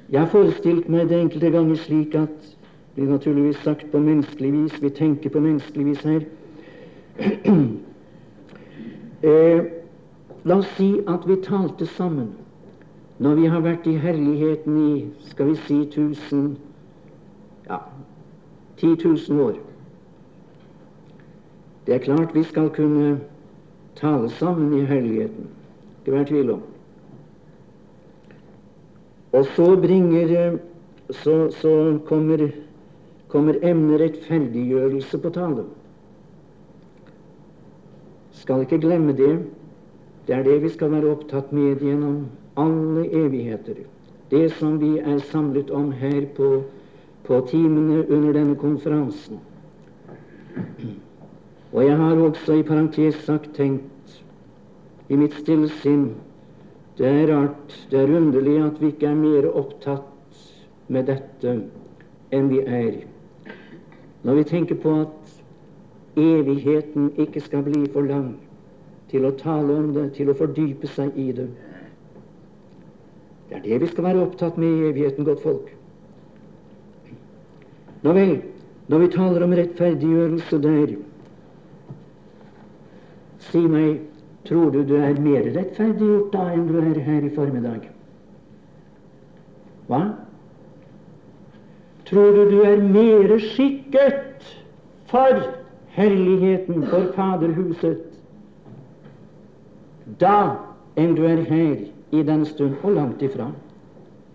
Jeg 0.10 0.20
har 0.22 0.30
forestilt 0.30 0.90
meg 0.90 1.10
det 1.10 1.18
enkelte 1.20 1.50
ganger 1.54 1.78
slik 1.78 2.16
at 2.18 2.36
det 2.96 3.04
blir 3.06 3.14
naturligvis 3.14 3.62
sagt 3.64 3.92
på 3.92 4.00
menneskelig 4.02 4.52
vis, 4.54 4.82
vi 4.82 4.90
tenker 4.90 5.30
på 5.30 5.40
menneskelig 5.40 5.86
vis 5.86 6.04
her. 6.06 6.26
eh, 9.30 9.62
la 10.44 10.58
oss 10.58 10.70
si 10.78 10.90
at 11.08 11.28
vi 11.28 11.36
talte 11.46 11.86
sammen 11.86 12.34
når 13.20 13.36
vi 13.36 13.48
har 13.52 13.62
vært 13.66 13.88
i 13.88 13.98
herligheten 14.00 14.78
i 14.80 14.94
skal 15.32 15.52
vi 15.52 15.56
si 15.66 15.80
tusen 15.92 16.58
ja, 17.68 17.82
10 18.78 18.96
000 19.04 19.42
år. 19.44 19.58
Det 21.86 21.96
er 21.96 22.06
klart 22.06 22.36
vi 22.36 22.44
skal 22.44 22.70
kunne 22.70 23.20
tale 23.96 24.30
sammen 24.30 24.74
i 24.78 24.86
herligheten 24.86 25.59
ikke 26.00 26.12
være 26.12 26.26
tvil 26.26 26.52
om. 26.52 26.62
Og 29.32 29.46
så 29.46 29.76
bringer 29.76 30.58
så, 31.10 31.52
så 31.52 32.00
kommer, 32.06 32.48
kommer 33.28 33.54
emnet 33.62 34.02
rettferdiggjørelse 34.02 35.18
på 35.18 35.30
tale. 35.30 35.64
Skal 38.32 38.62
ikke 38.62 38.82
glemme 38.82 39.14
det. 39.18 39.40
Det 40.28 40.36
er 40.36 40.44
det 40.44 40.62
vi 40.64 40.70
skal 40.70 40.92
være 40.92 41.12
opptatt 41.12 41.54
med 41.54 41.82
gjennom 41.82 42.28
alle 42.58 43.08
evigheter. 43.10 43.86
Det 44.32 44.52
som 44.52 44.78
vi 44.82 44.98
er 44.98 45.18
samlet 45.32 45.70
om 45.70 45.92
her 45.92 46.26
på, 46.36 46.64
på 47.26 47.40
timene 47.50 48.04
under 48.10 48.34
denne 48.34 48.56
konferansen. 48.56 49.40
Og 51.74 51.86
jeg 51.86 51.98
har 51.98 52.16
også 52.16 52.54
i 52.54 52.64
parentes 52.64 53.16
sagt 53.26 53.56
tenkt 53.56 53.84
i 55.10 55.18
mitt 55.18 55.34
stille 55.42 55.70
sinn. 55.82 56.12
Det 56.98 57.08
er 57.08 57.32
rart, 57.32 57.76
det 57.92 58.00
er 58.00 58.16
underlig 58.18 58.58
at 58.64 58.82
vi 58.82 58.92
ikke 58.94 59.08
er 59.10 59.18
mer 59.18 59.48
opptatt 59.50 60.44
med 60.92 61.08
dette 61.10 61.56
enn 62.36 62.50
vi 62.52 62.60
er. 62.66 63.02
Når 64.28 64.42
vi 64.42 64.44
tenker 64.50 64.80
på 64.84 64.94
at 65.06 66.20
evigheten 66.20 67.14
ikke 67.18 67.42
skal 67.42 67.64
bli 67.64 67.86
for 67.94 68.06
lang 68.06 68.34
til 69.10 69.26
å 69.26 69.34
tale 69.40 69.74
om 69.74 69.94
det, 69.96 70.10
til 70.18 70.30
å 70.30 70.38
fordype 70.38 70.90
seg 70.92 71.16
i 71.18 71.32
det. 71.34 71.48
Det 73.50 73.58
er 73.58 73.66
det 73.66 73.80
vi 73.82 73.90
skal 73.90 74.06
være 74.12 74.26
opptatt 74.28 74.60
med 74.62 74.70
i 74.70 74.90
evigheten, 74.92 75.26
godt 75.26 75.42
folk. 75.42 75.72
Nå 78.04 78.14
vel, 78.16 78.36
når 78.90 79.06
vi 79.06 79.14
taler 79.16 79.46
om 79.46 79.56
rettferdiggjørelse 79.58 80.62
der 80.64 80.98
Si 83.50 83.62
meg, 83.66 84.04
Tror 84.48 84.72
du 84.72 84.84
du 84.88 84.96
er 84.96 85.20
mer 85.22 85.48
rettferdiggjort 85.56 86.34
da 86.34 86.46
enn 86.54 86.68
du 86.68 86.78
er 86.80 87.00
her 87.06 87.26
i 87.28 87.32
formiddag? 87.36 87.90
Hva? 89.90 90.02
Tror 92.10 92.32
du 92.38 92.44
du 92.52 92.62
er 92.66 92.82
mer 92.82 93.36
skikket 93.44 94.48
for 95.10 95.44
herligheten, 95.94 96.86
for 96.88 97.12
Faderhuset, 97.16 98.06
da 100.22 100.38
enn 100.98 101.16
du 101.18 101.26
er 101.28 101.44
her 101.50 101.76
i 102.12 102.24
den 102.26 102.46
stund, 102.46 102.80
og 102.84 102.96
langt 102.96 103.22
ifra? 103.26 103.52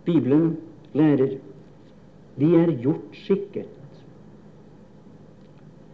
Bibelen 0.04 0.56
lærer 0.92 1.38
vi 2.36 2.54
er 2.58 2.70
gjort 2.82 3.14
skikket. 3.14 3.70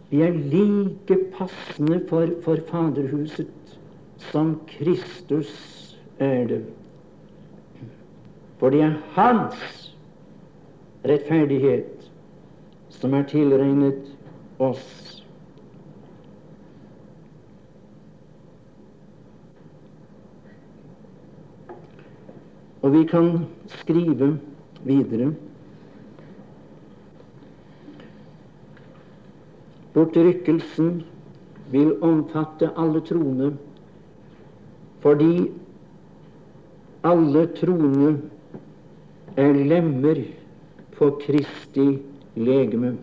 Vi 0.09 0.21
er 0.25 0.33
like 0.33 1.17
passende 1.37 2.01
for, 2.09 2.27
for 2.43 2.57
Faderhuset 2.67 3.47
som 4.29 4.59
Kristus 4.69 5.49
er 6.19 6.45
det. 6.47 6.61
For 8.61 8.69
det 8.69 8.83
er 8.85 8.97
Hans 9.15 9.81
rettferdighet 11.05 12.09
som 12.93 13.13
er 13.17 13.25
tilregnet 13.29 14.11
oss. 14.61 15.23
Og 22.81 22.93
vi 22.93 23.01
kan 23.09 23.45
skrive 23.81 24.35
videre. 24.85 25.31
Bortrykkelsen 29.93 31.01
vil 31.71 31.91
omfatte 32.03 32.71
alle 32.77 33.01
troende, 33.05 33.51
fordi 35.01 35.51
alle 37.03 37.45
troende 37.57 38.21
er 39.37 39.53
lemmer 39.53 40.21
på 40.97 41.09
Kristi 41.23 41.87
legeme. 42.35 42.97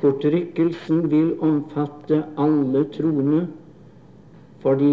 Bortrykkelsen 0.00 1.06
vil 1.10 1.30
omfatte 1.40 2.20
alle 2.38 2.84
troende, 2.92 3.46
fordi 4.60 4.92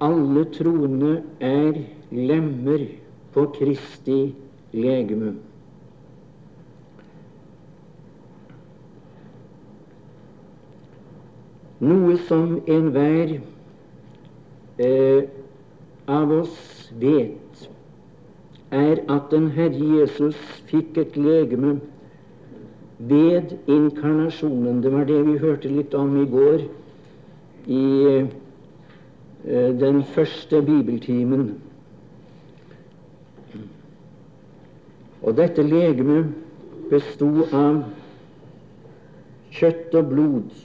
alle 0.00 0.44
troende 0.56 1.18
er 1.40 1.76
lemmer 2.10 2.86
på 3.34 3.44
Kristi 3.58 4.34
legeme. 4.72 5.34
Noe 11.84 12.16
som 12.28 12.58
enhver 12.70 13.38
eh, 14.78 15.24
av 16.08 16.32
oss 16.32 16.92
vet, 17.00 17.66
er 18.74 19.02
at 19.12 19.28
den 19.30 19.50
Herre 19.54 19.90
Jesus 19.98 20.38
fikk 20.70 20.96
et 21.02 21.18
legeme 21.18 21.76
ved 22.98 23.56
inkarnasjonen. 23.66 24.80
Det 24.82 24.92
var 24.92 25.04
det 25.04 25.20
vi 25.26 25.36
hørte 25.38 25.68
litt 25.68 25.94
om 25.94 26.16
i 26.22 26.26
går 26.30 26.64
i 27.66 27.84
eh, 28.14 29.70
den 29.84 30.02
første 30.14 30.62
bibeltimen. 30.62 31.54
Og 35.24 35.36
dette 35.36 35.64
legemet 35.64 36.32
besto 36.90 37.30
av 37.56 37.84
kjøtt 39.54 39.94
og 39.96 40.10
blod, 40.10 40.63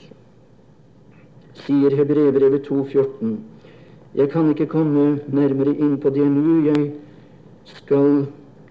sier 1.64 1.96
Hebrevet 1.96 2.66
2,14. 2.68 3.36
Jeg 4.14 4.30
kan 4.30 4.48
ikke 4.50 4.66
komme 4.66 5.20
nærmere 5.30 5.74
inn 5.76 5.96
på 6.02 6.10
det 6.10 6.26
nå. 6.26 6.56
Jeg 6.66 6.90
skal 7.64 8.24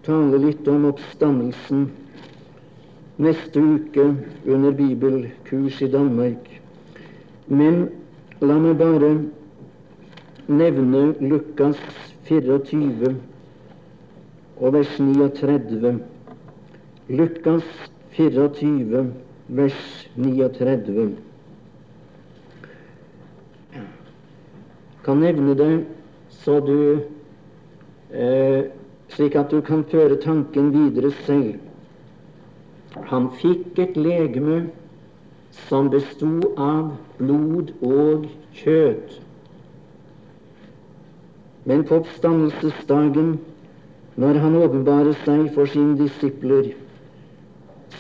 tale 0.04 0.40
litt 0.42 0.68
om 0.68 0.90
oppstandelsen 0.90 1.88
neste 3.20 3.60
uke 3.60 4.06
under 4.48 4.72
bibelkurs 4.76 5.82
i 5.82 5.92
Danmark. 5.92 6.50
Men 7.48 7.88
la 8.42 8.60
meg 8.60 8.78
bare 8.80 9.14
nevne 10.48 11.14
Lukas 11.20 11.80
24 12.30 13.16
og 14.60 14.74
vers 14.76 15.00
39. 15.00 15.96
Lukas 17.10 17.66
24, 18.18 19.08
vers 19.48 19.82
39. 20.16 21.29
Kan 25.06 25.24
nevne 25.24 25.56
det 25.58 25.72
så 26.42 26.60
du 26.60 27.00
eh, 28.12 28.70
slik 29.10 29.36
at 29.36 29.52
du 29.52 29.62
kan 29.66 29.84
føre 29.92 30.20
tanken 30.22 30.72
videre 30.74 31.12
selv. 31.26 31.58
Han 33.10 33.30
fikk 33.42 33.80
et 33.80 33.98
legeme 33.98 34.64
som 35.68 35.90
bestod 35.94 36.46
av 36.58 36.94
blod 37.18 37.74
og 37.86 38.28
kjøtt. 38.62 39.20
Men 41.70 41.84
på 41.86 42.00
oppstandelsesdagen 42.02 43.36
når 44.20 44.40
han 44.44 44.56
åpenbarer 44.60 45.16
seg 45.24 45.46
for 45.56 45.70
sine 45.70 45.96
disipler, 46.00 46.72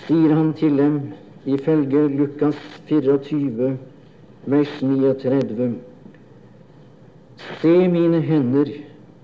sier 0.06 0.34
han 0.36 0.50
til 0.58 0.76
dem 0.80 0.98
ifølge 1.48 2.08
Lukas 2.12 2.58
24, 2.90 3.70
vers 4.52 4.74
39.: 4.82 5.70
Se 7.40 7.88
mine 7.88 8.22
hender 8.22 8.72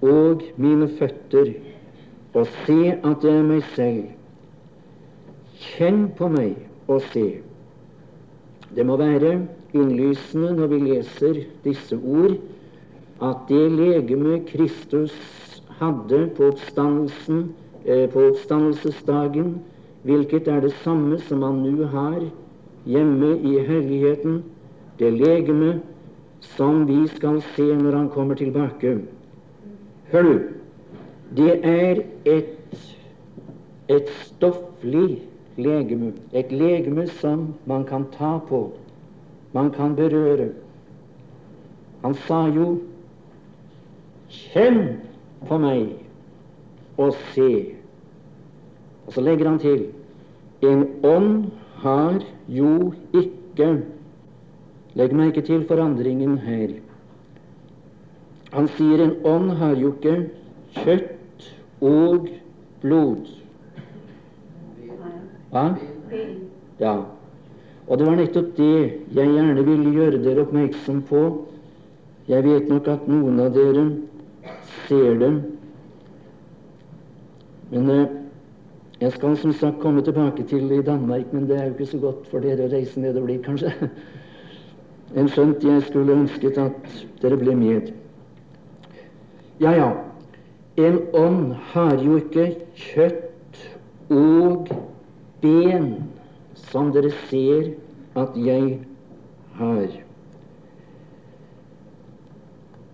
og 0.02 0.44
mine 0.58 0.88
føtter, 1.00 1.54
og 2.34 2.48
se 2.66 2.94
at 2.96 3.24
det 3.24 3.32
er 3.32 3.44
meg 3.48 3.64
selv. 3.76 4.06
Kjenn 5.56 6.08
på 6.18 6.30
meg 6.32 6.56
og 6.92 7.04
se. 7.12 7.26
Det 8.76 8.86
må 8.88 8.98
være 9.00 9.38
innlysende 9.76 10.54
når 10.58 10.72
vi 10.72 10.80
leser 10.84 11.42
disse 11.64 11.96
ord, 11.96 12.36
at 13.24 13.48
det 13.48 13.72
legeme 13.72 14.42
Kristus 14.48 15.16
hadde 15.80 16.26
på, 16.36 16.52
oppstandelsen, 16.52 17.50
eh, 17.86 18.10
på 18.12 18.30
oppstandelsesdagen, 18.30 19.58
hvilket 20.04 20.48
er 20.48 20.60
det 20.64 20.74
samme 20.84 21.20
som 21.28 21.44
han 21.44 21.64
nå 21.64 21.88
har 21.92 22.20
hjemme 22.86 23.32
i 23.40 23.60
helligheten, 23.66 24.44
det 25.00 25.12
legeme 25.14 25.80
som 26.56 26.86
vi 26.88 27.08
skal 27.08 27.42
se 27.56 27.66
når 27.76 27.98
han 27.98 28.10
kommer 28.10 28.36
tilbake. 28.36 28.98
Hør 30.12 30.22
du, 30.22 30.40
det 31.36 31.60
er 31.66 32.02
et, 32.26 32.94
et 33.90 34.10
stofflig 34.22 35.22
legeme, 35.58 36.14
et 36.34 36.52
legeme 36.52 37.08
som 37.08 37.54
man 37.66 37.84
kan 37.86 38.06
ta 38.18 38.38
på, 38.50 38.72
man 39.54 39.72
kan 39.72 39.96
berøre. 39.96 40.50
Han 42.04 42.14
sa 42.14 42.46
jo 42.48 42.78
'Kjenn 44.30 44.98
på 45.48 45.58
meg 45.58 45.90
og 46.98 47.14
se. 47.34 47.76
Og 49.08 49.14
så 49.14 49.22
legger 49.22 49.50
han 49.50 49.60
til 49.60 49.86
en 50.62 50.88
ånd 51.04 51.52
har 51.76 52.24
jo 52.48 52.94
ikke 53.14 53.84
Legg 54.96 55.14
merke 55.16 55.42
til 55.44 55.66
forandringen 55.68 56.38
her. 56.40 56.78
Han 58.56 58.70
sier 58.78 59.04
en 59.04 59.18
ånd 59.28 59.50
har 59.60 59.76
jo 59.76 59.92
ikke 59.92 60.16
kjøtt 60.78 61.50
og 61.84 62.30
blod. 62.84 63.28
Hva? 65.52 65.66
Ja. 66.80 66.96
Og 67.86 68.00
det 68.00 68.08
var 68.08 68.18
nettopp 68.18 68.56
det 68.58 68.72
jeg 69.18 69.34
gjerne 69.36 69.66
ville 69.68 69.92
gjøre 69.98 70.24
dere 70.24 70.46
oppmerksom 70.46 71.04
på. 71.10 71.26
Jeg 72.32 72.48
vet 72.48 72.72
nok 72.72 72.88
at 72.90 73.08
noen 73.12 73.44
av 73.44 73.52
dere 73.54 73.86
ser 74.88 75.20
det. 75.22 75.34
Men 77.70 77.90
eh, 77.92 78.16
jeg 79.02 79.12
skal 79.14 79.38
som 79.38 79.54
sagt 79.54 79.82
komme 79.84 80.02
tilbake 80.06 80.48
til 80.48 80.72
i 80.72 80.82
Danmark, 80.82 81.34
men 81.34 81.50
det 81.50 81.60
er 81.60 81.68
jo 81.68 81.76
ikke 81.76 81.92
så 81.92 82.00
godt 82.02 82.30
for 82.32 82.46
dere 82.46 82.66
å 82.66 82.72
reise 82.72 83.02
nedover 83.04 83.34
dit, 83.34 83.44
kanskje. 83.46 83.74
En 85.16 85.30
skjønt 85.32 85.64
jeg 85.64 85.84
skulle 85.88 86.16
ønsket 86.16 86.58
at 86.60 86.96
dere 87.22 87.38
ble 87.40 87.56
med. 87.56 87.94
Ja, 89.64 89.72
ja, 89.72 89.92
en 90.76 91.00
ånd 91.16 91.54
har 91.72 92.02
jo 92.04 92.18
ikke 92.20 92.50
kjøtt 92.76 93.62
og 94.12 94.68
ben, 95.42 95.88
som 96.68 96.92
dere 96.92 97.14
ser 97.30 97.72
at 98.20 98.36
jeg 98.36 98.82
har. 99.56 99.88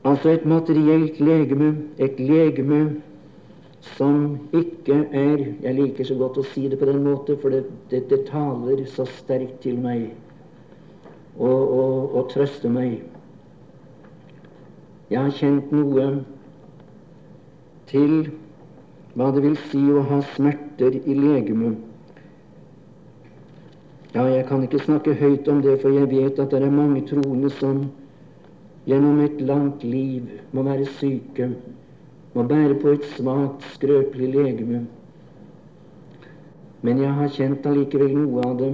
Altså 0.05 0.29
et 0.29 0.45
materielt 0.45 1.17
legeme, 1.21 1.75
et 1.97 2.19
legeme 2.19 2.81
som 3.81 4.39
ikke 4.53 4.97
er 5.09 5.37
Jeg 5.61 5.73
liker 5.77 6.05
så 6.05 6.15
godt 6.17 6.37
å 6.37 6.45
si 6.53 6.67
det 6.69 6.77
på 6.77 6.85
den 6.89 7.03
måte, 7.05 7.37
for 7.41 7.53
det, 7.53 7.65
det, 7.89 8.05
det 8.09 8.27
taler 8.29 8.85
så 8.89 9.07
sterkt 9.09 9.61
til 9.65 9.81
meg 9.81 10.11
og, 11.37 11.61
og, 11.79 12.15
og 12.15 12.29
trøste 12.33 12.69
meg. 12.69 13.01
Jeg 15.11 15.19
har 15.19 15.33
kjent 15.35 15.71
noe 15.75 16.05
til 17.91 18.31
hva 19.15 19.31
det 19.35 19.43
vil 19.43 19.57
si 19.67 19.81
å 19.91 20.03
ha 20.07 20.21
smerter 20.33 20.95
i 21.01 21.15
legemet. 21.17 21.79
Ja, 24.11 24.25
jeg 24.27 24.45
kan 24.47 24.63
ikke 24.63 24.79
snakke 24.83 25.15
høyt 25.15 25.47
om 25.51 25.61
det, 25.63 25.77
for 25.81 25.91
jeg 25.95 26.09
vet 26.11 26.39
at 26.39 26.51
det 26.51 26.63
er 26.63 26.71
mange 26.71 27.03
troende 27.07 27.51
som 27.59 27.85
gjennom 28.87 29.19
et 29.23 29.39
langt 29.43 29.83
liv 29.83 30.27
må 30.51 30.63
være 30.67 30.87
syke, 30.97 31.51
må 32.33 32.43
bære 32.47 32.75
på 32.81 32.95
et 32.95 33.07
svakt, 33.15 33.63
skrøpelig 33.75 34.33
legeme. 34.35 34.85
Men 36.81 36.99
jeg 37.03 37.13
har 37.13 37.33
kjent 37.35 37.67
allikevel 37.69 38.15
noe 38.17 38.45
av 38.47 38.55
det. 38.59 38.71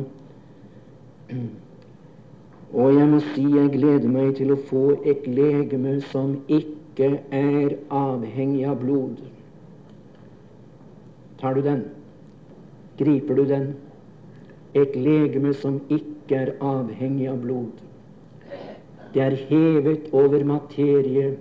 Og 2.73 2.95
jeg 2.95 3.07
må 3.07 3.19
si 3.31 3.45
jeg 3.47 3.71
gleder 3.71 4.09
meg 4.11 4.33
til 4.39 4.51
å 4.51 4.59
få 4.67 4.83
et 5.07 5.23
legeme 5.27 5.97
som 6.11 6.33
ikke 6.51 7.13
er 7.31 7.77
avhengig 7.93 8.65
av 8.67 8.81
blod. 8.81 9.21
Tar 11.39 11.55
du 11.55 11.61
den? 11.63 11.85
Griper 12.99 13.39
du 13.39 13.45
den? 13.47 13.67
Et 14.75 14.95
legeme 14.99 15.53
som 15.55 15.79
ikke 15.87 16.41
er 16.41 16.53
avhengig 16.59 17.29
av 17.31 17.39
blod. 17.45 17.71
Det 19.13 19.23
er 19.23 19.37
hevet 19.47 20.09
over 20.11 20.43
materie, 20.43 21.37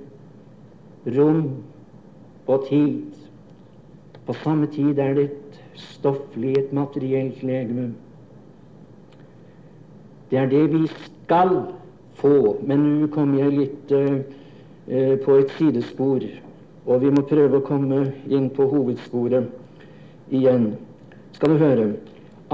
rom 1.16 1.42
og 2.46 2.68
tid. 2.68 3.02
På 4.26 4.36
samme 4.44 4.70
tid 4.70 4.98
er 5.02 5.18
det 5.18 5.24
et 5.26 5.58
stofflig, 5.74 6.54
et 6.58 6.72
materielt 6.72 7.42
legeme. 7.42 7.90
Det 10.30 10.38
er 10.38 10.48
det 10.50 10.64
vi 10.72 10.86
skal 11.26 11.62
få. 12.14 12.56
Men 12.66 12.86
nå 13.00 13.10
kommer 13.14 13.42
jeg 13.42 13.58
litt 13.58 13.94
uh, 13.94 15.14
på 15.24 15.38
et 15.40 15.54
sidespor, 15.58 16.22
og 16.86 17.02
vi 17.02 17.10
må 17.10 17.26
prøve 17.26 17.58
å 17.58 17.66
komme 17.66 18.04
inn 18.30 18.48
på 18.54 18.68
hovedsporet 18.70 19.50
igjen. 20.30 20.76
Skal 21.34 21.52
du 21.52 21.60
høre? 21.60 21.88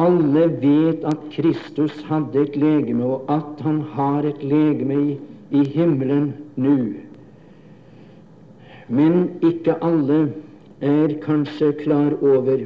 Alle 0.01 0.47
vet 0.63 1.05
at 1.05 1.27
Kristus 1.35 1.99
hadde 2.09 2.47
et 2.47 2.57
legeme, 2.57 3.05
og 3.05 3.29
at 3.31 3.61
han 3.61 3.83
har 3.93 4.25
et 4.25 4.41
legeme 4.41 4.97
i, 4.97 5.19
i 5.53 5.67
himmelen 5.75 6.31
nå. 6.57 6.79
Men 8.89 9.27
ikke 9.45 9.77
alle 9.85 10.23
er 10.81 11.13
kanskje 11.23 11.75
klar 11.85 12.17
over 12.25 12.65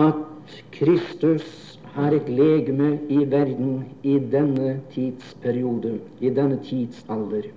at 0.00 0.56
Kristus 0.72 1.69
har 1.94 2.14
et 2.14 2.28
legeme 2.28 2.98
i 3.08 3.24
verden 3.30 3.84
i 4.02 4.18
denne 4.32 4.80
tidsperiode, 4.92 5.98
i 6.20 6.30
denne 6.30 6.58
tidsalder. 6.64 7.50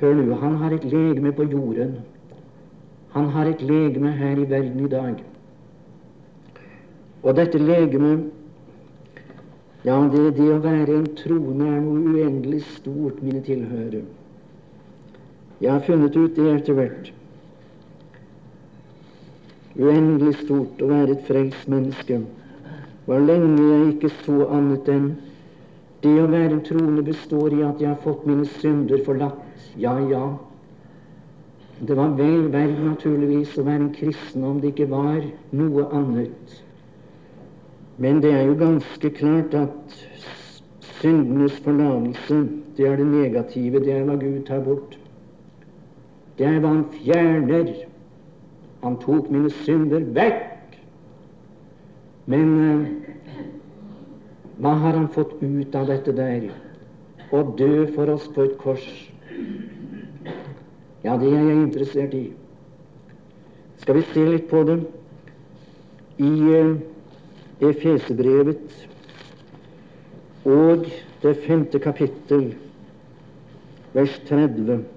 Hør 0.00 0.14
nå, 0.14 0.34
han 0.34 0.56
har 0.60 0.76
et 0.76 0.84
legeme 0.84 1.32
på 1.32 1.44
jorden. 1.44 1.96
Han 3.16 3.28
har 3.32 3.48
et 3.48 3.62
legeme 3.62 4.12
her 4.12 4.38
i 4.38 4.50
verden 4.50 4.84
i 4.84 4.88
dag. 4.88 5.24
Og 7.22 7.36
dette 7.36 7.58
legemet 7.58 8.32
Ja, 9.86 10.00
det, 10.10 10.32
det 10.34 10.46
å 10.50 10.58
være 10.58 10.96
en 10.98 11.04
troende 11.14 11.66
er 11.70 11.82
noe 11.84 12.00
uendelig 12.10 12.64
stort, 12.72 13.20
mine 13.22 13.38
tilhørere. 13.46 14.00
Jeg 15.60 15.70
har 15.70 15.84
funnet 15.86 16.16
ut 16.16 16.34
det 16.34 16.48
etter 16.50 16.74
hvert. 16.74 17.12
Uendelig 19.78 20.32
stort 20.40 20.82
å 20.82 20.88
være 20.90 21.14
et 21.14 21.22
frelst 21.28 21.70
menneske. 21.70 22.18
Hvor 23.06 23.22
lenge 23.22 23.62
jeg 23.62 23.94
ikke 23.94 24.10
så 24.24 24.48
annet 24.50 24.88
enn 24.90 25.10
det 26.02 26.14
å 26.20 26.26
være 26.30 26.56
en 26.56 26.64
troende 26.66 27.04
består 27.06 27.54
i 27.54 27.62
at 27.66 27.80
jeg 27.80 27.92
har 27.92 28.02
fått 28.02 28.26
mine 28.26 28.46
synder 28.58 29.00
forlatt. 29.06 29.38
Ja, 29.78 29.94
ja. 30.10 30.26
Det 31.78 31.96
var 31.96 32.14
vel 32.18 32.48
verdt 32.52 32.82
naturligvis 32.82 33.56
å 33.58 33.64
være 33.66 33.84
en 33.84 33.94
kristen 33.94 34.44
om 34.48 34.60
det 34.62 34.72
ikke 34.72 34.88
var 34.90 35.20
noe 35.54 35.86
annet. 35.94 36.56
Men 38.02 38.20
det 38.24 38.32
er 38.34 38.46
jo 38.48 38.58
ganske 38.60 39.10
klart 39.16 39.54
at 39.56 39.96
syndenes 40.98 41.56
forlatelse, 41.64 42.42
det 42.76 42.88
er 42.88 42.98
det 43.00 43.06
negative. 43.06 43.80
Det 43.84 43.92
er 43.92 44.04
hva 44.08 44.18
Gud 44.20 44.42
tar 44.48 44.64
bort. 44.64 44.98
Det 46.36 46.48
er 46.48 46.58
hva 46.60 46.74
Han 46.74 46.84
fjerner. 46.98 47.72
Han 48.82 48.98
tok 49.00 49.30
mine 49.32 49.50
synder 49.62 50.04
vekk. 50.16 50.55
Men 52.26 52.48
eh, 52.60 52.86
hva 54.58 54.72
har 54.82 54.96
han 54.98 55.08
fått 55.14 55.36
ut 55.42 55.74
av 55.78 55.86
dette 55.90 56.14
der? 56.16 56.48
Å 57.30 57.42
dø 57.58 57.86
for 57.94 58.10
oss 58.10 58.26
på 58.34 58.46
et 58.46 58.56
kors. 58.58 58.86
Ja, 61.04 61.14
det 61.20 61.30
er 61.30 61.44
jeg 61.44 61.60
interessert 61.60 62.14
i. 62.18 62.24
Skal 63.82 64.00
vi 64.00 64.04
se 64.10 64.26
litt 64.26 64.48
på 64.50 64.64
det 64.66 64.80
i 66.18 66.32
eh, 66.56 66.74
Efesebrevet 67.66 68.74
og 70.46 70.86
det 71.22 71.34
femte 71.46 71.78
kapittel, 71.82 72.50
vers 73.94 74.18
30. 74.28 74.95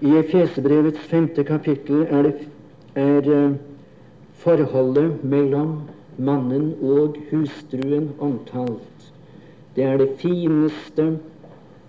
I 0.00 0.16
Efesebrevets 0.18 0.98
femte 1.10 1.44
kapittel 1.44 2.04
er, 2.06 2.22
det, 2.22 2.48
er 2.94 3.26
uh, 3.26 3.54
forholdet 4.38 5.24
mellom 5.24 5.80
mannen 6.18 6.74
og 6.82 7.16
hustruen 7.32 8.12
omtalt. 8.22 9.08
Det 9.74 9.84
er 9.84 9.98
det 9.98 10.12
fineste 10.18 11.18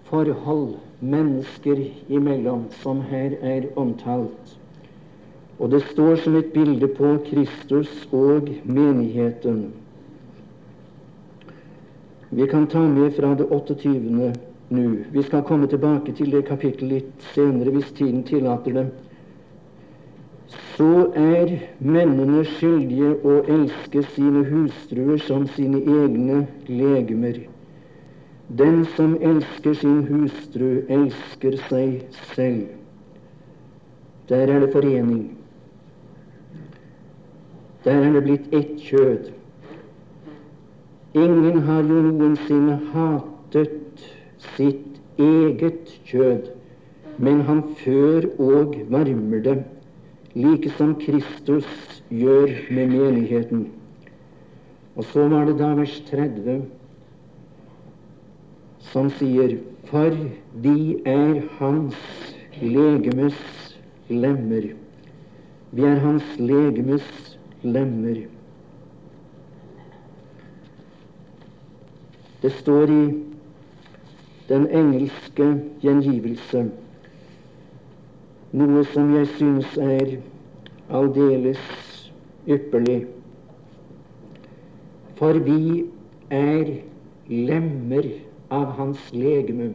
forhold 0.10 0.74
mennesker 1.00 1.86
imellom 2.10 2.66
som 2.82 3.02
her 3.02 3.38
er 3.42 3.70
omtalt. 3.76 4.58
Og 5.60 5.72
det 5.72 5.84
står 5.92 6.16
som 6.24 6.36
et 6.36 6.54
bilde 6.54 6.88
på 6.88 7.18
Kristus 7.30 8.08
og 8.12 8.50
menigheten. 8.64 9.74
Vi 12.30 12.46
kan 12.48 12.68
ta 12.68 12.88
med 12.88 13.12
fra 13.12 13.36
det 13.36 13.46
28 13.52 14.34
nå. 14.70 14.96
Vi 15.12 15.24
skal 15.24 15.44
komme 15.44 15.68
tilbake 15.68 16.14
til 16.18 16.32
det 16.32 16.46
kapittelet 16.48 16.92
litt 16.92 17.30
senere 17.34 17.74
hvis 17.76 17.92
tiden 17.98 18.24
tillater 18.28 18.76
det. 18.78 18.88
Så 20.78 21.10
er 21.20 21.52
mennene 21.84 22.46
skyldige 22.56 23.16
å 23.28 23.40
elske 23.52 24.04
sine 24.16 24.46
hustruer 24.48 25.20
som 25.26 25.48
sine 25.56 25.82
egne 25.84 26.46
legemer. 26.70 27.42
Den 28.50 28.86
som 28.96 29.18
elsker 29.22 29.76
sin 29.78 30.00
hustru, 30.08 30.86
elsker 30.90 31.58
seg 31.68 32.00
selv. 32.34 32.72
Der 34.30 34.50
er 34.50 34.64
det 34.64 34.72
forening. 34.74 35.36
Der 37.84 38.02
er 38.06 38.14
det 38.14 38.24
blitt 38.24 38.54
ett 38.54 38.80
kjød. 38.82 39.30
Ingen 41.14 41.62
har 41.68 41.84
jo 41.84 42.02
noensinne 42.06 42.80
hatet 42.94 43.79
sitt 44.40 45.00
eget 45.20 46.00
kjød, 46.08 46.50
men 47.18 47.42
han 47.42 47.64
før 47.84 48.30
og 48.40 48.76
varmer 48.90 49.44
det, 49.44 49.58
like 50.36 50.70
som 50.78 50.96
Kristus 50.96 51.68
gjør 52.10 52.54
med 52.72 52.88
menigheten. 52.88 53.68
Og 54.96 55.04
så 55.04 55.28
var 55.28 55.46
det 55.46 55.58
da 55.60 55.74
vers 55.76 56.00
30 56.10 56.62
som 58.92 59.10
sier 59.20 59.58
For 59.90 60.14
vi 60.64 61.00
er 61.08 61.40
Hans 61.58 61.96
legemes 62.62 63.38
lemmer. 64.10 64.68
Vi 65.72 65.86
er 65.86 66.02
Hans 66.04 66.26
legemes 66.38 67.08
lemmer. 67.64 68.22
Det 72.42 72.52
står 72.60 72.94
i 72.94 73.04
den 74.50 74.66
engelske 74.74 75.48
gjengivelse, 75.82 76.64
noe 78.58 78.84
som 78.94 79.12
jeg 79.14 79.28
synes 79.38 79.76
er 79.78 80.16
aldeles 80.90 81.62
ypperlig. 82.50 83.04
For 85.20 85.38
vi 85.46 85.86
er 86.34 86.72
lemmer 87.30 88.08
av 88.50 88.72
hans 88.80 89.04
legeme, 89.14 89.74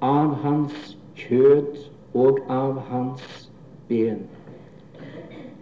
av 0.00 0.38
hans 0.44 0.94
kjød 1.20 1.82
og 2.14 2.40
av 2.48 2.78
hans 2.88 3.50
ben. 3.88 4.24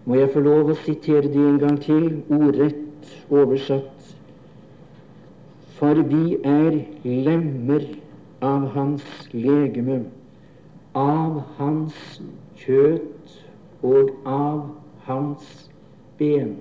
Må 0.05 0.19
jeg 0.19 0.31
få 0.35 0.43
lov 0.43 0.71
å 0.71 0.79
sitere 0.85 1.31
det 1.31 1.43
en 1.49 1.59
gang 1.63 1.79
til, 1.83 2.23
ordrett 2.31 2.79
oversatt 3.33 3.92
for 5.83 5.99
vi 6.07 6.37
er 6.47 6.77
lemmer 7.03 7.83
av 8.47 8.69
hans 8.71 9.07
legeme, 9.35 9.97
av 10.95 11.41
hans 11.57 11.97
kjøtt 12.61 13.33
og 13.83 14.13
av 14.31 14.61
hans 15.09 15.49
ben. 16.21 16.53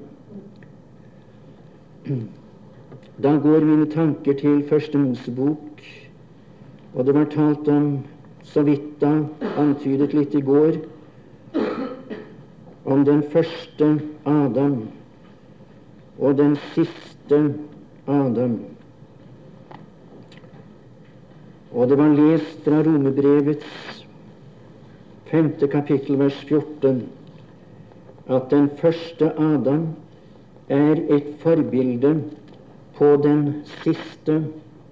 Da 3.21 3.35
går 3.45 3.67
mine 3.69 3.85
tanker 3.93 4.41
til 4.41 4.65
Første 4.73 4.97
Mosebok, 4.97 5.85
og 6.97 7.05
det 7.05 7.17
var 7.19 7.29
talt 7.37 7.69
om, 7.69 7.93
så 8.41 8.65
vidt 8.65 8.89
da 9.05 9.13
antydet 9.53 10.17
litt 10.17 10.33
i 10.33 10.41
går, 10.49 10.81
om 12.89 13.05
den 13.05 13.21
første 13.29 13.93
Adam 14.25 14.79
og 16.17 16.39
den 16.41 16.57
siste 16.73 17.43
Adam. 18.09 18.57
Og 21.73 21.89
det 21.89 21.97
var 21.97 22.15
lest 22.15 22.63
fra 22.65 22.81
Romebrevets 22.83 24.05
femte 25.31 25.67
kapittel, 25.71 26.17
vers 26.19 26.35
14, 26.49 27.03
at 28.27 28.49
den 28.51 28.69
første 28.81 29.31
Adam 29.39 29.87
er 30.69 30.99
et 31.09 31.29
forbilde 31.39 32.17
på 32.97 33.15
den 33.23 33.63
siste 33.83 34.41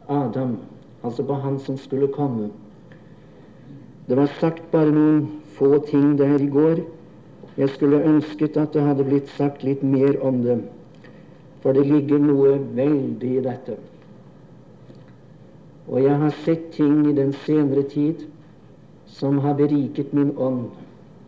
Adam, 0.09 0.57
altså 1.03 1.23
på 1.23 1.33
han 1.33 1.59
som 1.59 1.77
skulle 1.77 2.07
komme. 2.07 2.49
Det 4.07 4.17
var 4.17 4.31
sagt 4.39 4.71
bare 4.71 4.95
noen 4.95 5.27
få 5.59 5.83
ting 5.89 6.15
der 6.17 6.39
i 6.39 6.47
går, 6.47 6.85
Jeg 7.59 7.69
skulle 7.69 8.03
ønsket 8.03 8.57
at 8.57 8.71
det 8.73 8.81
hadde 8.85 9.03
blitt 9.03 9.27
sagt 9.35 9.65
litt 9.67 9.81
mer 9.83 10.15
om 10.23 10.37
det, 10.45 10.61
for 11.59 11.75
det 11.75 11.83
ligger 11.89 12.21
noe 12.23 12.53
veldig 12.77 13.31
i 13.35 13.41
dette. 13.43 13.75
Og 15.89 16.03
jeg 16.03 16.17
har 16.21 16.33
sett 16.45 16.69
ting 16.75 17.07
i 17.09 17.15
den 17.17 17.31
senere 17.45 17.83
tid 17.89 18.27
som 19.09 19.39
har 19.41 19.57
beriket 19.57 20.13
min 20.13 20.35
ånd 20.37 20.67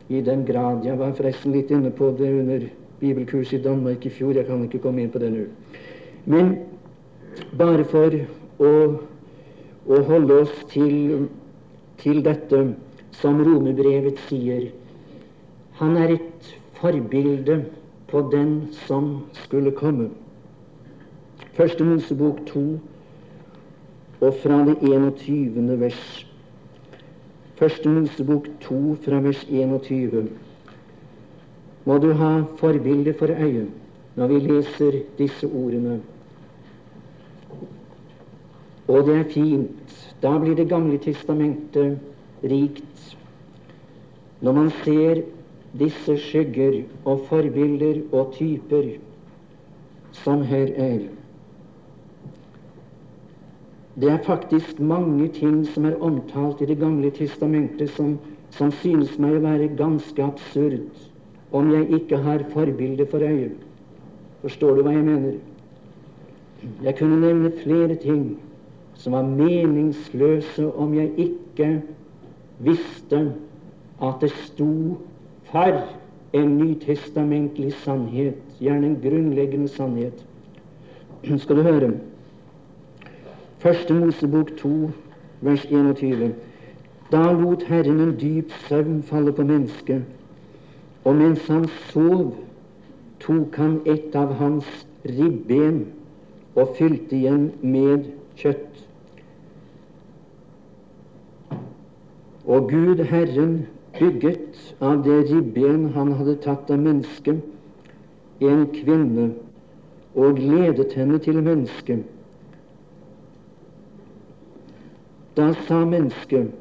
i 0.09 0.21
den 0.21 0.45
grad. 0.45 0.85
Jeg 0.85 0.99
var 0.99 1.15
forresten 1.17 1.55
litt 1.55 1.71
inne 1.73 1.89
på 1.97 2.11
det 2.17 2.29
under 2.29 2.67
bibelkurset 2.99 3.57
i 3.57 3.63
Danmark 3.63 4.05
i 4.05 4.13
fjor. 4.13 4.35
Jeg 4.37 4.45
kan 4.45 4.61
ikke 4.67 4.83
komme 4.83 5.01
inn 5.01 5.09
på 5.13 5.21
det 5.23 5.31
nå. 5.33 5.47
Men 6.29 6.53
bare 7.57 7.87
for 7.89 8.13
å, 8.61 8.71
å 9.89 10.01
holde 10.11 10.41
oss 10.43 10.53
til, 10.69 11.25
til 12.03 12.21
dette 12.25 12.61
som 13.17 13.41
romerbrevet 13.41 14.21
sier 14.27 14.69
Han 15.81 15.97
er 15.97 16.13
et 16.13 16.49
forbilde 16.77 17.63
på 18.11 18.21
den 18.29 18.67
som 18.85 19.23
skulle 19.45 19.71
komme. 19.73 20.11
Første 21.57 21.83
Mosebok 21.87 22.43
2 22.51 22.65
og 24.21 24.33
fra 24.43 24.65
det 24.65 24.77
21. 24.81 25.79
vers. 25.79 26.27
Første 27.55 27.89
Mosebok 27.89 28.47
2 28.61 28.95
fra 29.05 29.19
vers 29.19 29.43
21. 29.49 30.29
Må 31.85 31.97
du 31.97 32.11
ha 32.13 32.43
forbilde 32.57 33.13
for 33.13 33.33
øye 33.33 33.67
når 34.15 34.27
vi 34.27 34.39
leser 34.39 34.99
disse 35.17 35.47
ordene. 35.47 36.01
Og 38.87 39.05
det 39.07 39.15
er 39.17 39.29
fint. 39.33 40.11
Da 40.21 40.37
blir 40.37 40.55
Det 40.55 40.69
gamle 40.69 40.97
testamentet 40.97 41.99
rikt. 42.43 43.17
Når 44.41 44.51
man 44.51 44.69
ser 44.83 45.21
disse 45.79 46.17
skygger 46.17 46.83
og 47.05 47.25
forbilder 47.29 48.01
og 48.11 48.33
typer 48.33 48.83
som 50.11 50.41
her 50.41 50.67
er. 50.75 51.20
Det 53.99 54.09
er 54.09 54.23
faktisk 54.23 54.79
mange 54.79 55.27
ting 55.27 55.67
som 55.67 55.85
er 55.85 55.97
omtalt 55.99 56.61
i 56.61 56.65
Det 56.65 56.77
gamle 56.79 57.11
testamentet 57.11 57.89
som, 57.89 58.19
som 58.49 58.71
synes 58.71 59.17
meg 59.19 59.35
å 59.35 59.43
være 59.43 59.67
ganske 59.75 60.23
absurd 60.23 60.79
om 61.51 61.71
jeg 61.73 61.89
ikke 61.99 62.17
har 62.23 62.45
forbilde 62.53 63.05
for 63.11 63.19
øyet. 63.19 63.57
Forstår 64.41 64.75
du 64.75 64.83
hva 64.85 64.93
jeg 64.95 65.03
mener? 65.03 65.33
Jeg 66.83 66.95
kunne 66.95 67.19
nevne 67.19 67.51
flere 67.63 67.95
ting 67.99 68.37
som 68.95 69.17
var 69.17 69.27
meningsløse 69.27 70.69
om 70.71 70.93
jeg 70.95 71.11
ikke 71.17 71.69
visste 72.63 73.25
at 74.01 74.23
det 74.23 74.31
sto 74.45 74.97
for 75.51 75.81
en 76.33 76.53
nytestamentlig 76.57 77.73
sannhet, 77.83 78.39
gjerne 78.61 78.93
en 78.93 78.99
grunnleggende 79.03 79.67
sannhet. 79.67 80.23
Skal 81.37 81.59
du 81.59 81.61
høre? 81.61 81.91
Første 83.61 83.93
Mosebok 83.93 84.57
2, 84.57 84.89
vers 85.41 85.65
21. 85.65 86.33
Da 87.11 87.31
lot 87.31 87.63
Herren 87.63 87.99
en 88.01 88.13
dyp 88.17 88.51
søvn 88.65 89.03
falle 89.05 89.31
på 89.37 89.43
mennesket, 89.45 90.01
og 91.05 91.15
mens 91.15 91.43
han 91.47 91.67
sov, 91.91 92.31
tok 93.21 93.59
han 93.61 93.75
et 93.85 94.15
av 94.17 94.33
hans 94.39 94.65
ribben 95.05 95.83
og 96.55 96.71
fylte 96.79 97.13
igjen 97.19 97.43
med 97.61 98.07
kjøtt. 98.39 98.79
Og 102.49 102.65
Gud 102.71 103.03
Herren 103.11 103.53
bygget 103.99 104.57
av 104.81 105.03
det 105.05 105.19
ribben 105.29 105.91
han 105.93 106.15
hadde 106.17 106.39
tatt 106.47 106.73
av 106.73 106.81
mennesket, 106.81 107.45
en 108.41 108.65
kvinne, 108.73 109.27
og 110.17 110.41
ledet 110.41 110.97
henne 110.97 111.21
til 111.21 111.43
mennesket. 111.45 112.01
Da 115.35 115.53
sa 115.67 115.85
mennesket, 115.85 116.51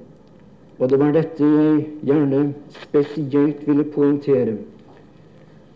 og 0.78 0.90
det 0.90 0.98
var 1.00 1.12
dette 1.12 1.44
jeg 1.44 1.86
gjerne 2.06 2.42
spesielt 2.70 3.66
ville 3.66 3.84
poengtere 3.84 4.56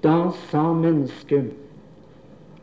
Da 0.04 0.30
sa 0.50 0.72
mennesket, 0.72 1.50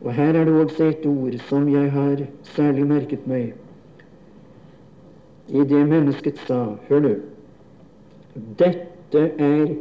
og 0.00 0.14
her 0.14 0.34
er 0.34 0.44
det 0.44 0.54
også 0.54 0.84
et 0.84 1.06
ord 1.06 1.36
som 1.48 1.68
jeg 1.68 1.90
har 1.92 2.24
særlig 2.54 2.86
merket 2.86 3.26
meg 3.26 3.52
i 5.52 5.64
det 5.68 5.82
mennesket 5.88 6.38
sa 6.46 6.62
Hør 6.88 7.02
nå. 7.04 7.12
Dette 8.58 9.22
er 9.36 9.74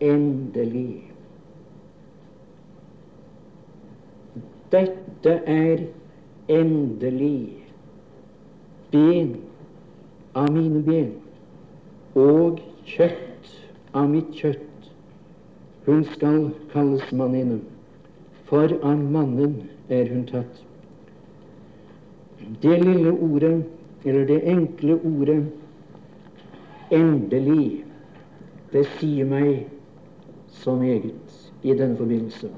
endelig. 0.00 1.02
Dette 4.70 5.34
er 5.46 5.86
endelig 6.48 7.64
ben 8.92 9.34
av 10.36 10.50
mine 10.52 10.82
ben 10.84 11.12
og 12.16 12.60
kjøtt 12.88 13.48
av 13.96 14.08
mitt 14.12 14.34
kjøtt. 14.36 14.90
Hun 15.86 16.02
skal 16.12 16.50
kalles 16.72 17.04
manninne, 17.14 17.60
for 18.48 18.72
av 18.82 19.00
mannen 19.00 19.56
er 19.88 20.10
hun 20.10 20.24
tatt. 20.28 20.62
Det 22.62 22.76
lille 22.82 23.12
ordet, 23.12 23.64
eller 24.04 24.26
det 24.26 24.40
enkle 24.44 24.98
ordet 24.98 25.46
'endelig', 26.90 27.84
det 28.72 28.86
sier 28.98 29.24
meg 29.24 29.66
så 30.48 30.74
meget 30.76 31.50
i 31.62 31.74
denne 31.74 31.96
forbindelse. 31.96 32.50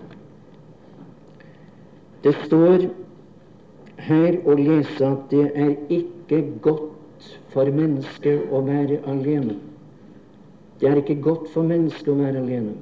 Det 2.25 2.35
står 2.45 2.89
her 3.97 4.39
å 4.45 4.55
lese 4.59 5.07
at 5.07 5.31
det 5.31 5.51
er 5.55 5.75
ikke 5.89 6.43
godt 6.63 6.98
for 7.53 7.71
mennesket 7.73 8.53
å 8.53 8.61
være 8.67 9.01
alene. 9.09 9.57
Det 10.79 10.89
er 10.91 11.01
ikke 11.01 11.21
godt 11.23 11.49
for 11.53 11.67
mennesket 11.67 12.11
å 12.13 12.19
være 12.19 12.43
alene. 12.43 12.75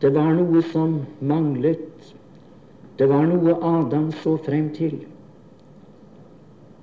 Det 0.00 0.12
var 0.14 0.32
noe 0.36 0.62
som 0.70 1.00
manglet. 1.20 2.12
Det 2.96 3.08
var 3.08 3.26
noe 3.28 3.56
Adam 3.64 4.10
så 4.22 4.36
frem 4.44 4.70
til. 4.76 5.00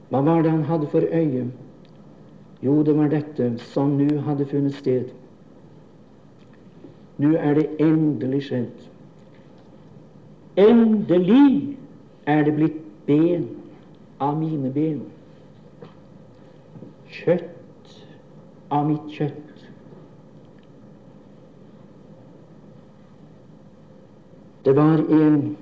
Hva 0.09 0.21
var 0.25 0.43
det 0.43 0.51
han 0.51 0.65
hadde 0.67 0.89
for 0.91 1.01
øye? 1.01 1.47
Jo, 2.61 2.83
det 2.83 2.95
var 2.97 3.09
dette 3.13 3.51
som 3.73 3.97
nå 3.97 4.21
hadde 4.25 4.45
funnet 4.49 4.77
sted. 4.77 5.09
Nå 7.17 7.33
er 7.37 7.57
det 7.57 7.67
endelig 7.81 8.43
skjedd. 8.49 8.87
Endelig 10.57 11.77
er 12.25 12.43
det 12.45 12.55
blitt 12.57 12.81
ben 13.05 13.45
av 14.21 14.37
mine 14.39 14.71
ben. 14.73 15.05
Kjøtt 17.17 17.93
av 18.69 18.89
mitt 18.89 19.13
kjøtt. 19.13 19.47
Det 24.67 24.73
var 24.75 24.99
en, 24.99 25.55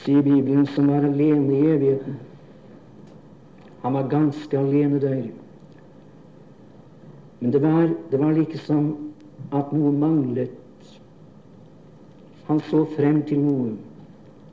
sier 0.00 0.22
Bibelen, 0.24 0.64
som 0.72 0.88
var 0.88 1.04
alene 1.04 1.52
i 1.52 1.66
evigheten. 1.74 2.16
Han 3.82 3.94
var 3.94 4.08
ganske 4.08 4.58
alene 4.58 5.00
der. 5.00 5.22
Men 7.40 7.52
det 7.52 7.62
var, 7.62 7.90
det 8.10 8.20
var 8.20 8.32
liksom 8.32 8.90
at 9.52 9.72
noe 9.72 9.92
manglet. 9.92 10.56
Han 12.48 12.60
så 12.70 12.84
frem 12.96 13.22
til 13.28 13.40
noe. 13.44 13.74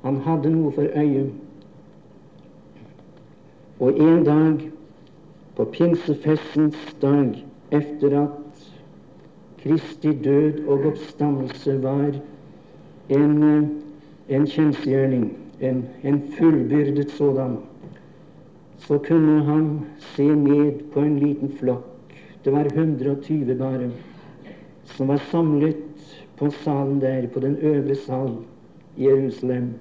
Han 0.03 0.21
hadde 0.27 0.51
noe 0.53 0.71
for 0.75 0.87
øyet. 0.95 1.31
Og 3.79 3.99
en 3.99 4.23
dag, 4.23 4.67
på 5.57 5.65
pinsefestens 5.65 6.77
dag, 7.01 7.45
etter 7.73 8.13
at 8.19 8.65
Kristi 9.57 10.11
død 10.23 10.67
og 10.69 10.85
oppstandelse 10.91 11.73
var 11.81 12.19
en, 13.09 13.43
en 14.29 14.45
kjensgjerning, 14.45 15.31
en, 15.59 15.81
en 16.03 16.19
fullbyrdet 16.37 17.11
sådan, 17.11 17.57
så 18.77 18.99
kunne 19.07 19.43
han 19.43 19.71
se 20.13 20.27
ned 20.27 20.83
på 20.93 21.01
en 21.01 21.17
liten 21.19 21.49
flokk. 21.57 22.13
Det 22.45 22.53
var 22.53 22.69
120 22.69 23.57
bare, 23.57 23.89
som 24.85 25.09
var 25.09 25.23
samlet 25.31 25.81
på 26.37 26.51
salen 26.61 27.01
der, 27.01 27.27
på 27.27 27.39
den 27.39 27.57
øvre 27.57 27.95
sal 27.95 28.37
i 28.97 29.09
Jerusalem. 29.09 29.73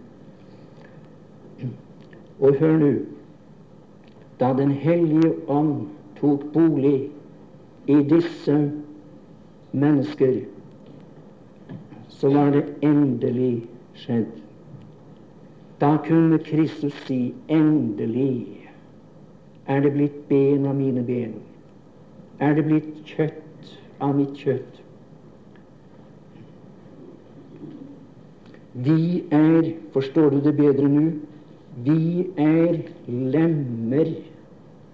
Og 2.41 2.55
hør 2.55 2.79
nå 2.79 2.91
da 4.41 4.53
Den 4.53 4.71
hellige 4.71 5.33
ånd 5.49 5.87
tok 6.21 6.45
bolig 6.53 7.11
i 7.87 7.97
disse 8.11 8.73
mennesker, 9.73 10.41
så 12.09 12.31
var 12.33 12.51
det 12.51 12.65
endelig 12.83 13.67
skjedd. 13.95 14.33
Da 15.81 15.97
kunne 16.05 16.39
Kristus 16.39 16.95
si 17.07 17.35
endelig 17.49 18.69
er 19.67 19.81
det 19.81 19.93
blitt 19.93 20.29
ben 20.29 20.67
av 20.67 20.77
mine 20.77 21.03
ben. 21.03 21.35
Er 22.41 22.55
det 22.55 22.65
blitt 22.65 23.05
kjøtt 23.05 23.73
av 24.01 24.17
mitt 24.17 24.37
kjøtt? 24.41 24.83
Vi 28.77 29.25
er, 29.33 29.73
forstår 29.93 30.31
du 30.31 30.41
det 30.45 30.57
bedre 30.57 30.89
nå, 30.89 31.07
vi 31.85 32.27
er 32.41 32.79
lemmer 33.07 34.09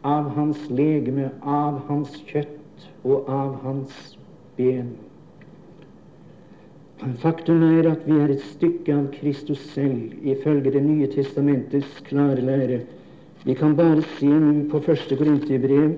av 0.02 0.32
hans 0.34 0.58
legeme, 0.70 1.28
av 1.46 1.78
hans 1.86 2.16
kjøtt 2.26 2.86
og 3.06 3.28
av 3.30 3.52
hans 3.62 4.16
ben. 4.56 4.88
Faktum 7.22 7.62
er 7.66 7.86
at 7.92 8.02
vi 8.06 8.16
er 8.18 8.32
et 8.34 8.42
stykke 8.48 8.94
av 8.94 9.06
Kristus 9.14 9.62
selv, 9.74 10.10
ifølge 10.26 10.70
Det 10.74 10.82
nye 10.82 11.06
testamentets 11.10 12.00
klare 12.08 12.42
lære. 12.42 12.80
Vi 13.44 13.54
kan 13.54 13.76
bare 13.76 14.02
se 14.18 14.30
på 14.70 14.80
første 14.80 15.16
Korinterbrev 15.16 15.94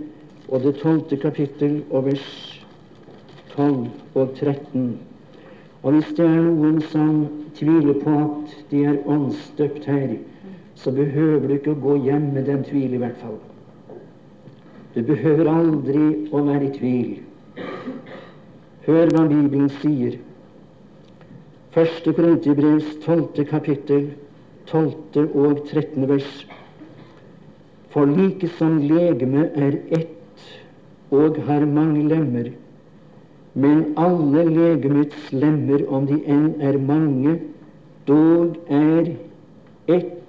og 0.49 0.62
det 0.62 0.76
tolvte 0.82 1.16
kapittel 1.16 1.82
og 1.91 2.07
vers 2.07 2.28
12 3.57 3.89
og 4.14 4.37
13. 4.37 4.99
Og 5.82 5.93
hvis 5.93 6.12
det 6.16 6.28
er 6.28 6.45
noen 6.45 6.80
som 6.93 7.26
tviler 7.57 8.01
på 8.05 8.20
at 8.20 8.55
de 8.70 8.85
er 8.85 9.03
åndsdøpt 9.09 9.85
her, 9.89 10.16
så 10.75 10.93
behøver 10.95 11.49
du 11.49 11.55
ikke 11.57 11.75
å 11.75 11.83
gå 11.83 11.97
hjem 12.05 12.31
med 12.35 12.49
den 12.51 12.64
tvil, 12.66 12.95
i 12.95 13.01
hvert 13.03 13.18
fall. 13.22 13.39
Du 14.95 15.03
behøver 15.03 15.51
aldri 15.51 16.05
å 16.31 16.43
være 16.47 16.68
i 16.68 16.72
tvil. 16.75 17.14
Hør 18.87 19.12
hva 19.14 19.25
Bibelen 19.31 19.70
sier. 19.81 20.18
Første 21.75 22.12
Korinterbrevs 22.14 22.91
tolvte 23.03 23.47
kapittel, 23.49 24.11
tolvte 24.70 25.25
og 25.35 25.64
trettende 25.70 26.12
vers. 26.12 26.45
For 27.95 28.07
like 28.07 28.51
som 28.59 28.81
legeme 28.83 29.49
er 29.55 29.79
ett 29.95 30.45
og 31.14 31.39
har 31.47 31.66
mange 31.66 32.05
lemmer, 32.11 32.51
men 33.55 33.85
alle 33.99 34.45
legemets 34.51 35.31
lemmer, 35.33 35.85
om 35.87 36.07
de 36.11 36.18
enn 36.27 36.57
er 36.59 36.79
mange, 36.83 37.37
dog 38.07 38.59
er 38.66 39.14
ett 39.87 40.24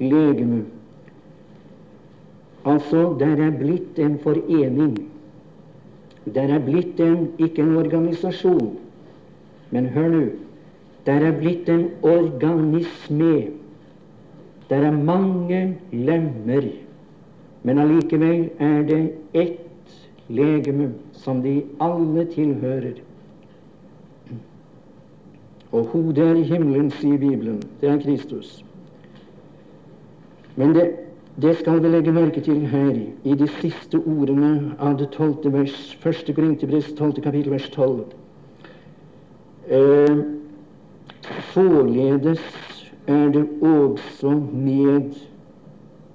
legeme. 0.00 0.64
Altså, 2.64 3.16
der 3.20 3.40
er 3.46 3.50
blitt 3.50 3.98
en 3.98 4.18
forening. 4.18 4.98
Der 6.34 6.54
er 6.54 6.58
blitt 6.58 7.00
en, 7.00 7.28
ikke 7.38 7.62
en 7.62 7.76
organisasjon, 7.76 8.78
men 9.70 9.86
hør 9.86 10.08
nå 10.08 10.24
der 11.06 11.12
er 11.12 11.38
blitt 11.38 11.68
en 11.68 11.88
organisme. 12.02 13.48
Der 14.70 14.76
er 14.76 14.90
mange 14.90 15.76
lemmer, 15.92 16.62
men 17.62 17.78
allikevel 17.78 18.50
er 18.58 18.82
det 18.82 19.12
ett 19.34 20.10
legeme 20.28 20.92
som 21.12 21.42
de 21.42 21.62
alle 21.80 22.24
tilhører. 22.24 23.00
Og 25.72 25.84
hodet 25.86 26.18
er 26.18 26.34
i 26.34 26.42
himmelen, 26.42 26.90
sier 26.90 27.18
Bibelen. 27.18 27.62
Det 27.80 27.88
er 27.88 27.98
Kristus. 28.02 28.64
Men 30.60 30.74
det, 30.76 30.84
det 31.40 31.54
skal 31.56 31.80
vi 31.80 31.88
legge 31.88 32.12
merke 32.12 32.42
til 32.44 32.66
her, 32.68 32.98
i 33.24 33.36
de 33.38 33.46
siste 33.60 33.96
ordene 33.96 34.74
av 34.76 34.98
det 35.00 35.08
tolvte 35.14 35.52
vers, 35.54 35.78
første 36.02 36.34
Korinterbrevs 36.36 36.92
tolvte 36.98 37.24
kapittel, 37.24 37.54
vers 37.54 37.70
tolv. 37.72 38.04
Eh, 39.70 40.20
Således 41.52 42.40
er 43.06 43.28
det 43.28 43.48
også 43.62 44.30
med 44.52 45.14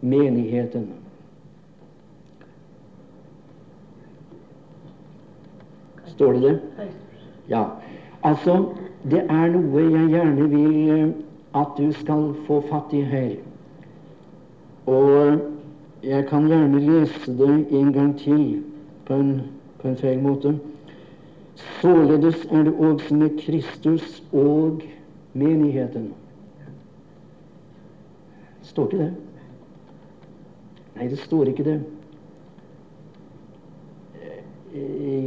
menigheten. 0.01 0.89
Står 6.05 6.31
det 6.31 6.41
det? 6.41 6.59
Ja. 7.49 7.63
Altså, 8.23 8.73
det 9.11 9.25
er 9.29 9.49
noe 9.53 9.83
jeg 9.83 10.07
gjerne 10.09 10.49
vil 10.49 10.77
eh, 10.89 11.09
at 11.55 11.75
du 11.77 11.91
skal 11.93 12.31
få 12.47 12.61
fatt 12.69 12.93
i 12.93 13.03
her. 13.05 13.35
Og 14.85 15.39
jeg 16.03 16.25
kan 16.29 16.47
gjerne 16.47 16.79
lese 16.79 17.37
det 17.37 17.67
en 17.71 17.93
gang 17.93 18.13
til 18.19 18.63
på 19.05 19.13
en, 19.13 19.41
på 19.81 19.87
en 19.87 19.97
feil 19.97 20.21
måte. 20.21 20.53
Således 21.55 22.45
er 22.51 22.63
det 22.63 22.73
også 22.73 23.15
med 23.15 23.39
Kristus 23.39 24.23
og 24.33 24.81
menigheten. 25.33 26.11
Står 28.61 28.85
ikke 28.91 29.03
det? 29.03 29.13
Nei, 30.95 31.07
det 31.11 31.19
står 31.19 31.51
ikke 31.51 31.63
det. 31.63 31.79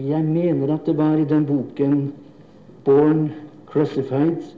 Jeg 0.08 0.24
mener 0.24 0.74
at 0.74 0.86
det 0.86 0.96
var 0.96 1.16
i 1.16 1.24
den 1.24 1.46
boken 1.46 2.12
'Born 2.84 3.30
Crucified' 3.66 4.54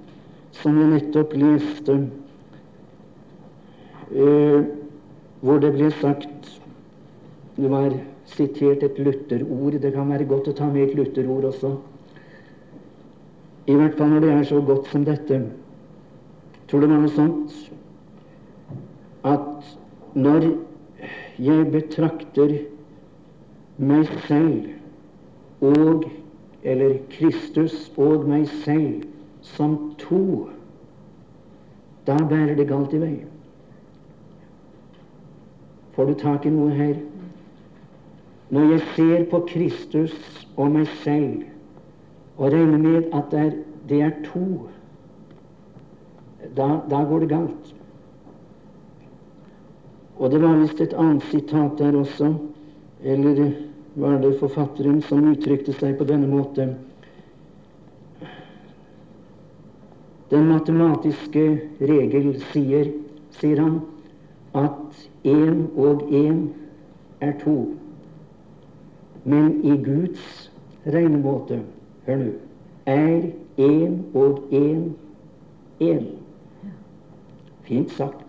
som 0.52 0.78
jeg 0.78 0.90
nettopp 0.90 1.34
leste, 1.34 2.10
uh, 4.10 4.64
hvor 5.40 5.60
det 5.60 5.72
ble 5.76 5.90
sagt 6.00 6.56
Det 7.56 7.68
var 7.68 7.92
sitert 8.30 8.82
et 8.86 8.98
Luther-ord. 8.98 9.74
Det 9.82 9.92
kan 9.92 10.08
være 10.08 10.24
godt 10.24 10.48
å 10.48 10.54
ta 10.56 10.68
med 10.70 10.88
et 10.88 10.94
Luther-ord 10.96 11.44
også. 11.50 11.74
I 13.68 13.74
hvert 13.76 13.98
fall 13.98 14.14
når 14.14 14.24
det 14.24 14.30
er 14.32 14.46
så 14.48 14.60
godt 14.64 14.88
som 14.88 15.04
dette. 15.04 15.40
Tror 16.70 16.80
det 16.80 16.88
var 16.88 17.02
noe 17.02 17.12
sånt 17.12 17.52
at 19.28 19.74
når 20.16 20.46
jeg 21.42 21.66
betrakter 21.74 22.54
meg 23.80 24.08
selv 24.28 25.66
og 25.66 26.08
eller 26.62 26.98
Kristus 27.12 27.90
og 27.96 28.26
meg 28.28 28.46
selv 28.64 29.04
som 29.44 29.76
to, 30.00 30.48
da 32.04 32.16
bærer 32.28 32.56
det 32.58 32.68
galt 32.68 32.92
i 32.96 33.00
vei. 33.00 33.14
Får 36.00 36.06
du 36.06 36.14
tak 36.14 36.46
i 36.46 36.50
noe 36.50 36.72
her? 36.72 36.94
Når 38.48 38.70
jeg 38.70 38.82
ser 38.94 39.24
på 39.28 39.42
Kristus 39.50 40.14
og 40.56 40.70
meg 40.72 40.86
selv 41.02 41.42
og 42.38 42.54
regner 42.54 42.80
med 42.80 43.10
at 43.18 43.26
det 43.28 43.40
er, 43.40 43.50
det 43.90 43.98
er 44.06 44.14
to, 44.24 44.44
da, 46.56 46.70
da, 46.88 47.02
går 47.04 47.26
det 47.26 47.28
galt. 47.34 47.68
Og 50.16 50.32
det 50.32 50.40
var 50.40 50.56
visst 50.62 50.80
et 50.80 50.96
annet 50.96 51.28
sitat 51.28 51.76
der 51.82 52.00
også, 52.00 52.32
eller 53.04 53.44
var 54.00 54.16
det 54.24 54.32
forfatteren 54.40 55.04
som 55.04 55.28
uttrykte 55.34 55.76
seg 55.76 56.00
på 56.00 56.08
denne 56.08 56.32
måte 56.32 56.70
Den 60.32 60.48
matematiske 60.48 61.46
regel 61.84 62.32
sier, 62.48 62.94
sier 63.36 63.66
han, 63.66 63.82
at 64.56 65.09
én 65.24 65.66
og 65.76 66.02
én 66.12 66.48
er 67.20 67.32
to. 67.44 67.68
Men 69.24 69.60
i 69.64 69.76
Guds 69.84 70.52
regnemåte 70.86 71.60
Hør 72.06 72.16
nå. 72.16 72.32
Er 72.86 73.22
én 73.58 73.98
og 74.14 74.38
én 74.52 74.92
én. 75.80 76.06
Fint 77.62 77.90
sagt. 77.90 78.26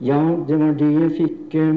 Ja, 0.00 0.36
det 0.48 0.58
var 0.60 0.72
det 0.72 0.92
jeg 1.00 1.10
fikk 1.16 1.54
eh, 1.54 1.74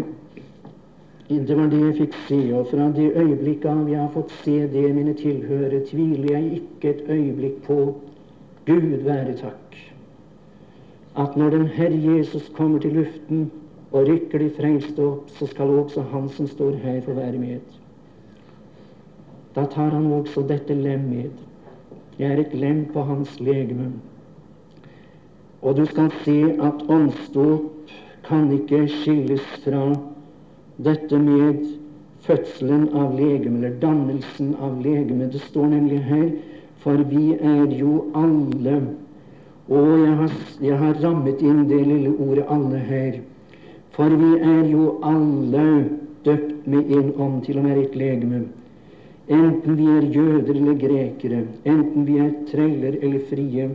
det 1.29 1.57
var 1.57 1.67
det 1.67 1.79
jeg 1.79 1.95
fikk 1.97 2.13
se, 2.27 2.37
og 2.55 2.67
fra 2.71 2.85
det 2.95 3.11
øyeblikket 3.19 3.65
av 3.67 3.89
jeg 3.91 3.99
har 3.99 4.11
fått 4.13 4.31
se 4.43 4.61
det 4.71 4.83
mine 4.95 5.13
tilhører, 5.13 5.81
tviler 5.89 6.29
jeg 6.31 6.61
ikke 6.61 6.89
et 6.89 7.01
øyeblikk 7.09 7.57
på, 7.65 7.79
Gud 8.65 9.03
være 9.03 9.33
takk, 9.35 9.66
at 11.17 11.37
når 11.37 11.49
den 11.49 11.67
Herre 11.67 12.17
Jesus 12.17 12.49
kommer 12.53 12.79
til 12.79 12.93
luften 12.93 13.51
og 13.91 14.07
rykker 14.07 14.43
de 14.43 14.49
frelste 14.57 15.03
opp, 15.03 15.29
så 15.33 15.47
skal 15.47 15.71
også 15.79 16.03
Han 16.11 16.29
som 16.29 16.47
står 16.47 16.77
her, 16.83 17.01
få 17.01 17.13
være 17.13 17.37
med. 17.37 17.59
Da 19.55 19.65
tar 19.65 19.89
han 19.89 20.11
også 20.13 20.43
dette 20.47 20.73
lem 20.73 21.07
med. 21.09 21.31
Jeg 22.19 22.31
er 22.31 22.41
et 22.41 22.53
lem 22.53 22.85
på 22.93 23.01
hans 23.01 23.39
legeme. 23.39 23.91
Og 25.61 25.77
du 25.77 25.85
skal 25.85 26.11
se 26.23 26.37
at 26.61 26.85
åndsdåp 26.89 27.89
kan 28.27 28.51
ikke 28.53 28.87
skilles 28.87 29.45
fra 29.63 29.95
dette 30.77 31.17
med 31.17 31.65
fødselen 32.21 32.89
av 32.93 33.15
legeme, 33.17 33.57
eller 33.57 33.79
dannelsen 33.81 34.53
av 34.61 34.77
legeme. 34.83 35.31
Det 35.31 35.41
står 35.41 35.73
nemlig 35.73 36.03
her 36.03 36.29
For 36.77 37.01
vi 37.09 37.33
er 37.33 37.71
jo 37.73 38.05
alle 38.15 38.81
Og 39.67 39.87
jeg 39.99 40.13
har, 40.15 40.35
jeg 40.63 40.77
har 40.79 41.01
rammet 41.03 41.41
inn 41.43 41.65
det 41.67 41.81
lille 41.83 42.13
ordet 42.15 42.45
'alle' 42.47 42.83
her. 42.87 43.19
For 43.91 44.09
vi 44.09 44.31
er 44.39 44.63
jo 44.71 44.99
alle 45.03 45.89
døpt 46.23 46.67
med 46.67 46.91
en 46.91 47.11
ånd 47.17 47.43
til 47.45 47.59
å 47.59 47.63
være 47.65 47.83
et 47.83 47.95
legeme. 47.95 48.45
Enten 49.27 49.75
vi 49.75 49.87
er 49.91 50.07
jøder 50.15 50.55
eller 50.55 50.77
grekere, 50.79 51.41
enten 51.65 52.05
vi 52.07 52.17
er 52.23 52.31
trailer 52.51 52.95
eller 53.01 53.19
frie, 53.29 53.69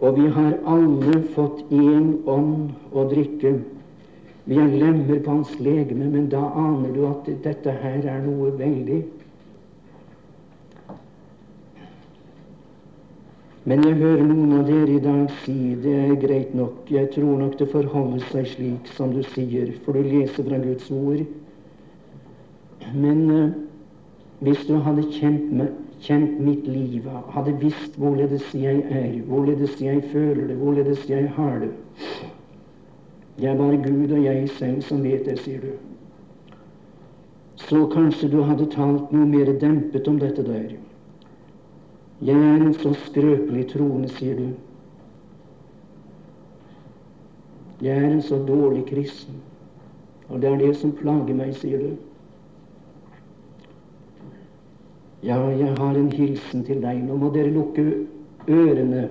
og 0.00 0.18
vi 0.18 0.26
har 0.28 0.58
alle 0.66 1.22
fått 1.36 1.62
én 1.72 2.18
ånd 2.26 2.74
å 2.92 3.06
drikke. 3.08 3.54
Vi 4.44 4.58
er 4.58 4.76
lemmer 4.82 5.22
på 5.24 5.30
hans 5.30 5.54
legeme, 5.60 6.10
men 6.10 6.28
da 6.28 6.42
aner 6.52 6.92
du 6.92 7.06
at 7.06 7.28
dette 7.44 7.72
her 7.80 8.04
er 8.04 8.20
noe 8.26 8.52
veldig. 8.58 9.02
Men 13.68 13.82
jeg 13.84 13.98
hører 14.00 14.22
noen 14.24 14.54
av 14.56 14.68
dere 14.70 14.94
i 14.94 15.02
dag 15.04 15.32
si 15.42 15.74
det 15.82 15.92
er 15.92 16.14
greit 16.22 16.54
nok, 16.56 16.88
jeg 16.88 17.10
tror 17.12 17.42
nok 17.42 17.58
det 17.60 17.66
forholder 17.68 18.22
seg 18.30 18.48
slik 18.48 18.88
som 18.96 19.12
du 19.12 19.20
sier, 19.34 19.74
for 19.84 19.92
du 19.92 20.06
leser 20.06 20.46
fra 20.46 20.60
Guds 20.62 20.88
ord. 20.96 21.20
Men 22.94 23.20
eh, 23.34 23.52
hvis 24.40 24.64
du 24.64 24.78
hadde 24.80 25.04
kjent, 25.12 25.52
med, 25.52 25.76
kjent, 26.00 26.40
mitt 26.40 26.64
liv, 26.72 27.04
hadde 27.36 27.52
visst 27.60 28.00
hvorledes 28.00 28.48
jeg 28.56 28.80
er, 28.88 29.20
hvorledes 29.28 29.76
jeg 29.84 30.06
føler 30.08 30.46
det, 30.48 30.56
hvorledes 30.56 31.04
jeg 31.10 31.28
har 31.36 31.60
det 31.60 31.72
Det 33.36 33.48
er 33.48 33.56
bare 33.56 33.76
Gud 33.84 34.10
og 34.16 34.24
jeg 34.24 34.48
selv 34.56 34.80
som 34.88 35.04
vet 35.04 35.28
det, 35.28 35.36
sier 35.44 35.60
du. 35.60 35.72
Så 37.60 37.84
kanskje 37.92 38.32
du 38.32 38.40
hadde 38.48 38.72
talt 38.72 39.12
noe 39.12 39.28
mer 39.28 39.52
dempet 39.60 40.08
om 40.08 40.16
dette 40.20 40.44
der. 40.48 40.72
Jeg 42.20 42.36
er 42.36 42.60
en 42.60 42.74
så 42.74 42.92
skrøpelig 43.06 43.64
troende, 43.72 44.08
sier 44.12 44.36
du. 44.36 44.48
Jeg 47.80 47.96
er 47.96 48.10
en 48.10 48.22
så 48.22 48.36
dårlig 48.44 48.84
kristen, 48.90 49.38
og 50.28 50.42
det 50.42 50.50
er 50.50 50.58
det 50.60 50.74
som 50.76 50.92
plager 50.92 51.34
meg, 51.34 51.54
sier 51.56 51.80
du. 51.80 51.94
Ja, 55.24 55.38
jeg 55.48 55.72
har 55.78 55.96
en 55.96 56.12
hilsen 56.12 56.64
til 56.64 56.82
deg. 56.84 57.00
Nå 57.04 57.16
må 57.20 57.32
dere 57.32 57.52
lukke 57.52 57.86
ørene, 58.48 59.08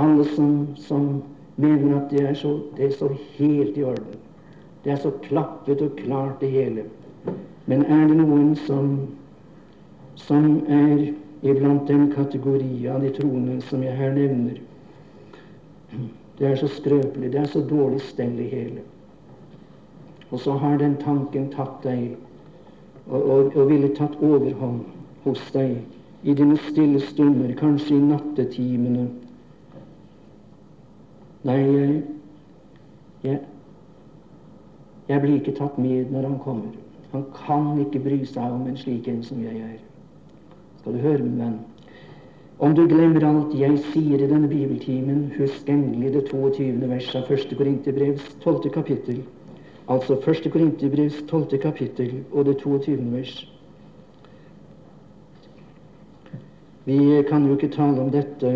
alle 0.00 0.28
som, 0.34 0.54
som 0.76 1.08
mener 1.56 1.96
at 1.96 2.12
det 2.12 2.22
er, 2.28 2.36
så, 2.36 2.58
det 2.76 2.90
er 2.90 2.94
så 2.98 3.08
helt 3.38 3.76
i 3.76 3.84
orden. 3.88 4.20
Det 4.84 4.92
er 4.92 5.00
så 5.00 5.12
klappet 5.24 5.80
og 5.80 5.96
klart, 5.96 6.40
det 6.40 6.50
hele. 6.52 6.84
Men 7.66 7.84
er 7.88 8.08
det 8.08 8.16
noen 8.20 8.56
som, 8.66 8.96
som 10.20 10.58
er 10.68 11.12
iblant 11.44 11.88
den 11.88 12.08
kategori 12.12 12.88
av 12.88 13.02
de 13.04 13.10
troende 13.12 13.60
som 13.68 13.82
jeg 13.84 13.96
her 13.96 14.14
nevner. 14.16 14.60
Det 16.38 16.46
er 16.48 16.56
så 16.56 16.68
skrøpelig, 16.72 17.32
det 17.32 17.40
er 17.40 17.50
så 17.52 17.60
dårlig 17.60 18.00
stell 18.00 18.38
i 18.40 18.48
hele. 18.48 18.84
Og 20.30 20.40
så 20.40 20.56
har 20.58 20.78
den 20.80 20.96
tanken 21.02 21.50
tatt 21.52 21.84
deg 21.84 22.16
og, 23.06 23.20
og, 23.20 23.52
og 23.56 23.68
ville 23.68 23.92
tatt 23.94 24.16
overhånd 24.24 24.80
hos 25.24 25.44
deg 25.52 25.76
i 26.24 26.34
dine 26.34 26.56
stille 26.70 27.00
stunder, 27.04 27.52
kanskje 27.60 27.98
i 27.98 28.02
nattetimene. 28.08 29.04
Nei, 31.44 31.58
jeg, 31.60 32.02
jeg, 33.22 33.40
jeg 35.12 35.20
blir 35.20 35.36
ikke 35.36 35.58
tatt 35.60 35.76
med 35.78 36.08
når 36.10 36.30
han 36.30 36.38
kommer. 36.40 36.72
Han 37.12 37.26
kan 37.36 37.74
ikke 37.84 38.00
bry 38.08 38.22
seg 38.26 38.56
om 38.56 38.64
en 38.66 38.80
slik 38.80 39.12
en 39.12 39.20
som 39.22 39.44
jeg 39.44 39.60
er. 39.60 39.82
Skal 40.84 40.98
du 40.98 40.98
høre, 41.00 41.18
min 41.24 41.38
venn? 41.40 41.52
Om 42.60 42.74
du 42.76 42.82
glemmer 42.84 43.24
alt 43.24 43.54
jeg 43.56 43.78
sier 43.86 44.20
i 44.20 44.26
denne 44.28 44.50
bibeltimen, 44.50 45.30
husk 45.38 45.70
endelig 45.72 46.10
det 46.12 46.26
22. 46.28 46.66
verset 46.90 47.22
av 47.22 47.30
1. 47.32 47.54
Korinterbrevs 47.56 48.26
12. 48.42 48.68
kapittel. 48.74 49.22
Altså 49.88 50.18
1. 50.20 50.50
Korinterbrevs 50.52 51.22
12. 51.30 51.56
kapittel 51.62 52.12
og 52.32 52.44
det 52.50 52.58
22. 52.60 52.98
vers. 53.14 53.32
Vi 56.84 57.00
kan 57.32 57.48
jo 57.48 57.56
ikke 57.56 57.72
tale 57.72 58.04
om 58.04 58.12
dette 58.12 58.54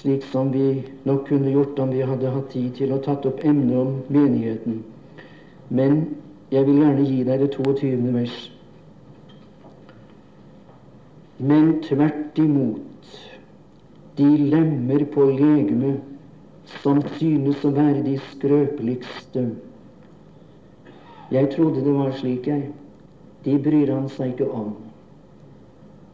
slik 0.00 0.24
som 0.32 0.48
vi 0.56 0.80
nok 1.04 1.28
kunne 1.28 1.52
gjort 1.52 1.78
om 1.78 1.92
vi 1.92 2.08
hadde 2.08 2.32
hatt 2.32 2.52
tid 2.56 2.72
til 2.80 2.96
å 2.96 3.02
tatt 3.04 3.28
opp 3.28 3.44
emnet 3.44 3.76
om 3.84 3.98
menigheten. 4.08 4.80
Men 5.68 6.06
jeg 6.48 6.64
vil 6.64 6.80
gjerne 6.86 7.10
gi 7.12 7.24
deg 7.28 7.44
det 7.44 7.52
22. 7.60 7.96
vers. 8.16 8.44
Men 11.38 11.82
tvert 11.82 12.38
imot, 12.38 13.08
de 14.16 14.28
lemmer 14.38 15.04
på 15.12 15.24
legemet 15.30 16.00
som 16.80 17.02
synes 17.18 17.60
å 17.64 17.70
være 17.76 18.02
de 18.06 18.16
skrøpeligste. 18.32 19.44
Jeg 21.30 21.50
trodde 21.52 21.84
det 21.84 21.92
var 21.92 22.14
slik, 22.16 22.48
jeg. 22.48 22.70
De 23.44 23.58
bryr 23.62 23.92
han 23.92 24.08
seg 24.10 24.32
ikke 24.32 24.48
om. 24.50 24.72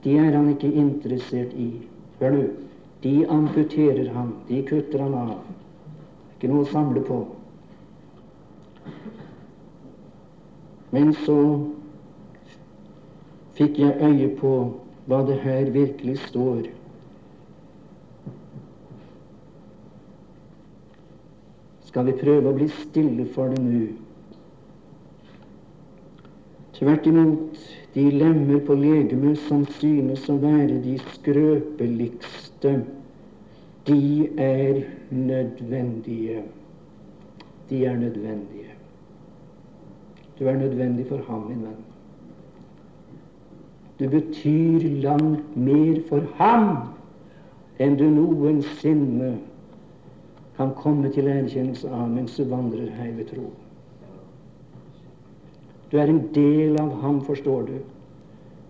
De 0.03 0.17
er 0.19 0.35
han 0.35 0.51
ikke 0.51 0.73
interessert 0.73 1.55
i. 1.55 1.71
Hør 2.19 2.37
du, 2.37 2.43
de 3.05 3.15
amputerer 3.31 4.11
han, 4.15 4.35
de 4.49 4.61
kutter 4.67 5.05
han 5.05 5.15
av. 5.17 5.37
Ikke 6.35 6.51
noe 6.51 6.67
å 6.67 6.73
samle 6.73 7.05
på. 7.07 7.23
Men 10.93 11.15
så 11.23 11.39
fikk 13.57 13.79
jeg 13.81 14.01
øye 14.03 14.29
på 14.41 14.53
hva 15.07 15.23
det 15.27 15.41
her 15.43 15.71
virkelig 15.75 16.19
står. 16.29 16.69
Skal 21.91 22.09
vi 22.09 22.17
prøve 22.23 22.49
å 22.49 22.57
bli 22.57 22.71
stille 22.73 23.27
for 23.35 23.53
det 23.53 23.61
nå? 23.61 23.83
Tvert 26.79 27.07
imot, 27.07 27.59
de 27.95 28.07
lemmer 28.11 28.63
på 28.67 28.75
legemet 28.79 29.39
som 29.45 29.67
synes 29.77 30.25
å 30.33 30.39
være 30.41 30.81
de 30.83 30.97
skrøpeligste, 31.13 32.73
de 33.87 34.03
er 34.41 34.83
nødvendige. 35.11 36.43
De 37.69 37.85
er 37.85 37.97
nødvendige. 38.01 38.73
Du 40.39 40.47
er 40.49 40.57
nødvendig 40.59 41.07
for 41.11 41.23
ham, 41.29 41.49
min 41.51 41.67
venn. 41.67 41.92
Du 44.03 44.09
betyr 44.09 44.83
langt 45.03 45.57
mer 45.57 46.01
for 46.09 46.25
ham 46.35 46.71
enn 47.79 47.95
du 47.95 48.09
noensinne 48.11 49.37
kan 50.57 50.73
komme 50.75 51.13
til 51.15 51.29
erkjennelse 51.31 51.87
av 51.87 52.09
mens 52.11 52.35
du 52.35 52.43
vandrer 52.51 52.89
her 52.97 53.13
ved 53.15 53.31
tro. 53.31 53.45
Du 55.93 56.01
er 56.03 56.11
en 56.11 56.19
del 56.35 56.81
av 56.83 56.91
ham, 57.05 57.21
forstår 57.23 57.63
du. 57.71 57.79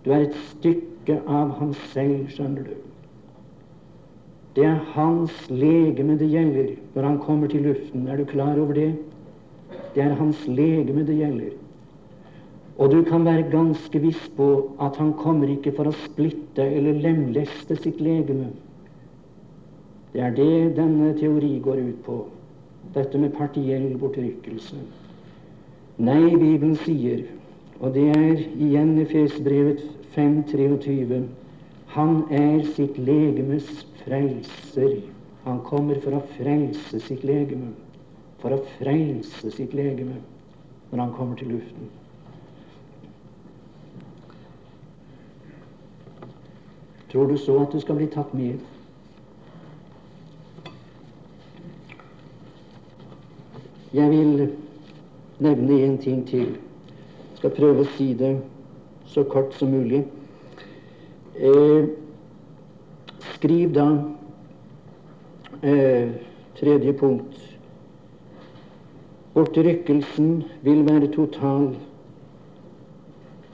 Du 0.05 0.11
er 0.11 0.27
et 0.27 0.37
stykke 0.51 1.17
av 1.25 1.57
ham 1.57 1.73
selv, 1.95 2.29
skjønner 2.29 2.69
du. 2.69 2.77
Det 4.53 4.69
er 4.69 4.85
hans 4.93 5.33
legeme 5.49 6.19
det 6.21 6.29
gjelder 6.29 6.75
når 6.93 7.09
han 7.09 7.19
kommer 7.25 7.49
til 7.49 7.65
luften. 7.71 8.05
Er 8.05 8.21
du 8.21 8.29
klar 8.29 8.53
over 8.53 8.77
det? 8.77 8.91
Det 9.95 10.05
er 10.05 10.13
hans 10.21 10.45
legeme 10.45 11.07
det 11.09 11.17
gjelder. 11.17 11.57
Og 12.77 12.89
du 12.91 13.03
kan 13.05 13.25
være 13.25 13.49
ganske 13.51 13.99
viss 14.01 14.21
på 14.37 14.47
at 14.81 14.97
han 14.97 15.13
kommer 15.19 15.51
ikke 15.53 15.75
for 15.77 15.89
å 15.89 15.97
splitte 16.07 16.65
eller 16.65 16.97
lemleste 17.03 17.77
sitt 17.77 18.01
legeme. 18.01 18.49
Det 20.13 20.21
er 20.21 20.33
det 20.37 20.75
denne 20.77 21.11
teori 21.17 21.59
går 21.61 21.81
ut 21.83 22.01
på, 22.05 22.17
dette 22.93 23.21
med 23.21 23.33
partiell 23.37 23.93
bortrykkelse. 24.01 24.81
Nei, 26.01 26.33
Bibelen 26.33 26.75
sier, 26.81 27.23
og 27.79 27.93
det 27.93 28.09
er 28.15 28.43
igjen 28.57 28.97
i 29.01 29.05
Fesbrevet 29.09 29.81
5.23, 30.15 31.23
han 31.93 32.23
er 32.33 32.61
sitt 32.73 32.97
legemes 32.97 33.67
frelser. 34.01 35.01
Han 35.45 35.59
kommer 35.67 35.99
for 36.01 36.17
å 36.17 36.21
frelse 36.37 37.01
sitt 37.05 37.25
legeme, 37.27 37.73
for 38.41 38.55
å 38.55 38.63
frelse 38.79 39.51
sitt 39.53 39.75
legeme 39.77 40.21
når 40.89 41.03
han 41.03 41.13
kommer 41.17 41.37
til 41.37 41.53
luften. 41.53 41.91
Tror 47.13 47.27
du 47.27 47.37
så 47.37 47.59
at 47.61 47.71
du 47.71 47.79
skal 47.79 47.95
bli 47.95 48.07
tatt 48.09 48.31
med? 48.33 48.57
Jeg 53.93 54.09
vil 54.09 54.47
nevne 55.37 55.77
en 55.85 55.97
ting 56.01 56.23
til. 56.27 56.47
Jeg 56.47 57.37
skal 57.37 57.53
prøve 57.53 57.83
å 57.83 57.91
si 57.93 58.07
det 58.17 58.31
så 59.13 59.21
kort 59.29 59.53
som 59.53 59.69
mulig. 59.69 59.99
Eh, 61.37 61.85
skriv 63.35 63.75
da 63.77 63.85
eh, 65.61 66.17
tredje 66.57 66.95
punkt. 66.97 67.37
Bortrykkelsen 69.37 70.33
vil 70.65 70.81
være 70.89 71.13
total 71.13 71.75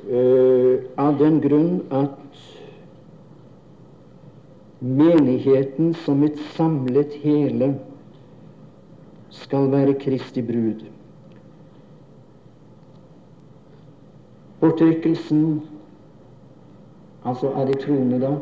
eh, 0.08 0.88
av 0.96 1.20
den 1.20 1.44
grunn 1.44 1.84
at 1.92 2.16
menigheten 4.82 5.94
som 6.06 6.24
et 6.24 6.40
samlet 6.56 7.14
hele 7.24 7.74
skal 9.30 9.72
være 9.72 9.94
Kristi 10.00 10.42
brud. 10.42 10.86
Bortrykkelsen, 14.60 15.62
altså 17.24 17.52
av 17.56 17.68
de 17.68 17.76
troende, 17.80 18.20
da, 18.20 18.34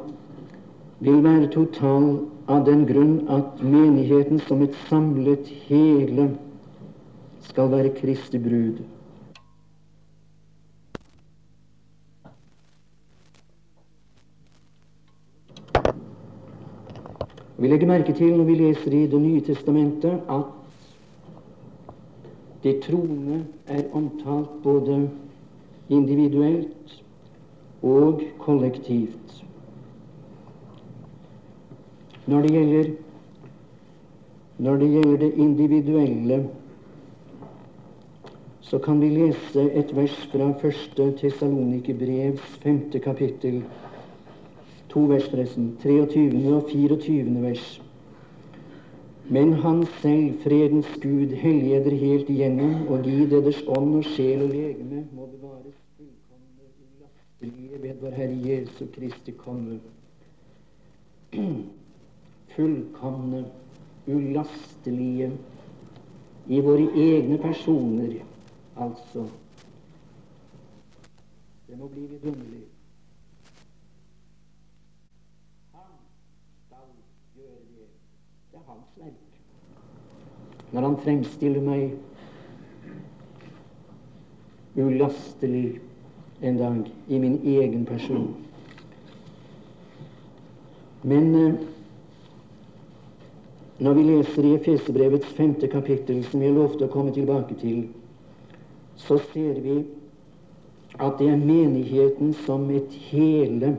vil 0.99 1.21
være 1.23 1.49
total 1.53 2.07
av 2.49 2.65
den 2.65 2.85
grunn 2.89 3.19
at 3.29 3.61
menigheten 3.61 4.39
som 4.47 4.63
et 4.65 4.77
samlet 4.88 5.49
hele 5.67 6.31
skal 7.49 7.69
være 7.73 7.93
Kristi 7.97 8.41
brud. 8.41 8.81
Vi 17.58 17.68
legger 17.68 17.89
merke 17.89 18.14
til 18.14 18.36
når 18.38 18.45
vi 18.45 18.55
leser 18.55 18.93
i 18.93 19.08
Det 19.10 19.22
nye 19.22 19.41
testamentet, 19.41 20.22
at 20.30 20.53
de 22.64 22.74
troende 22.82 23.45
er 23.68 23.84
omtalt 23.93 24.49
både 24.64 25.10
individuelt 25.89 27.03
og 27.82 28.22
kollektivt. 28.39 29.43
Når 32.28 32.41
det 32.41 32.51
gjelder, 32.51 32.91
når 34.58 34.76
det, 34.76 34.89
gjelder 34.91 35.18
det 35.18 35.34
individuelle, 35.34 36.49
så 38.62 38.78
kan 38.78 39.01
vi 39.01 39.10
lese 39.10 39.64
et 39.72 39.95
vers 39.95 40.18
fra 40.32 40.51
første 40.62 41.12
Tessalonikerbrevs 41.22 42.58
femte 42.64 42.99
kapittel. 42.99 43.62
To 44.89 44.99
vers, 44.99 45.27
forresten. 45.29 45.77
23. 45.81 46.55
og 46.55 46.69
24. 46.69 47.41
vers. 47.41 47.81
Men 49.29 49.53
Han 49.53 49.85
selv, 50.01 50.39
fredens 50.43 50.88
Gud, 51.01 51.35
helliger 51.35 51.91
helt 51.91 52.29
igjennom 52.29 52.88
og 52.88 53.03
gi 53.03 53.25
deres 53.27 53.59
ånd 53.67 53.97
og 53.99 54.05
sjel 54.07 54.45
og 54.45 54.53
legeme 54.53 55.01
må 55.11 55.25
bevares 55.33 55.75
fullkomne 55.97 56.69
ulastelige 56.85 57.81
ved 57.83 57.99
vår 58.01 58.15
Herre 58.15 58.38
Jesu 58.45 58.85
Kristi 58.95 59.35
komme. 59.35 59.81
Fullkomne, 62.55 63.43
ulastelige 64.07 65.31
i 66.47 66.63
våre 66.63 66.88
egne 66.95 67.38
personer, 67.43 68.15
altså. 68.79 69.27
Det 71.67 71.75
må 71.75 71.91
bli 71.91 72.07
vidunderlig. 72.15 72.63
hans 78.67 78.88
verk. 78.97 79.13
Når 80.72 80.82
han 80.82 80.97
fremstiller 81.03 81.63
meg 81.63 81.93
ulastelig 84.78 85.80
en 86.41 86.57
dag 86.57 86.91
i 87.07 87.20
min 87.20 87.39
egen 87.43 87.86
person. 87.86 88.28
Men 91.01 91.36
eh, 91.36 91.53
når 93.78 93.93
vi 93.93 94.03
leser 94.03 94.45
i 94.45 94.55
Efesebrevets 94.57 95.34
femte 95.38 95.70
kapittel, 95.70 96.24
som 96.26 96.41
jeg 96.41 96.55
lovte 96.55 96.88
å 96.88 96.93
komme 96.93 97.13
tilbake 97.13 97.57
til, 97.61 97.86
så 98.97 99.20
ser 99.32 99.61
vi 99.61 99.78
at 100.97 101.20
det 101.20 101.30
er 101.30 101.41
menigheten 101.41 102.34
som 102.45 102.65
et 102.74 102.93
hele 103.11 103.76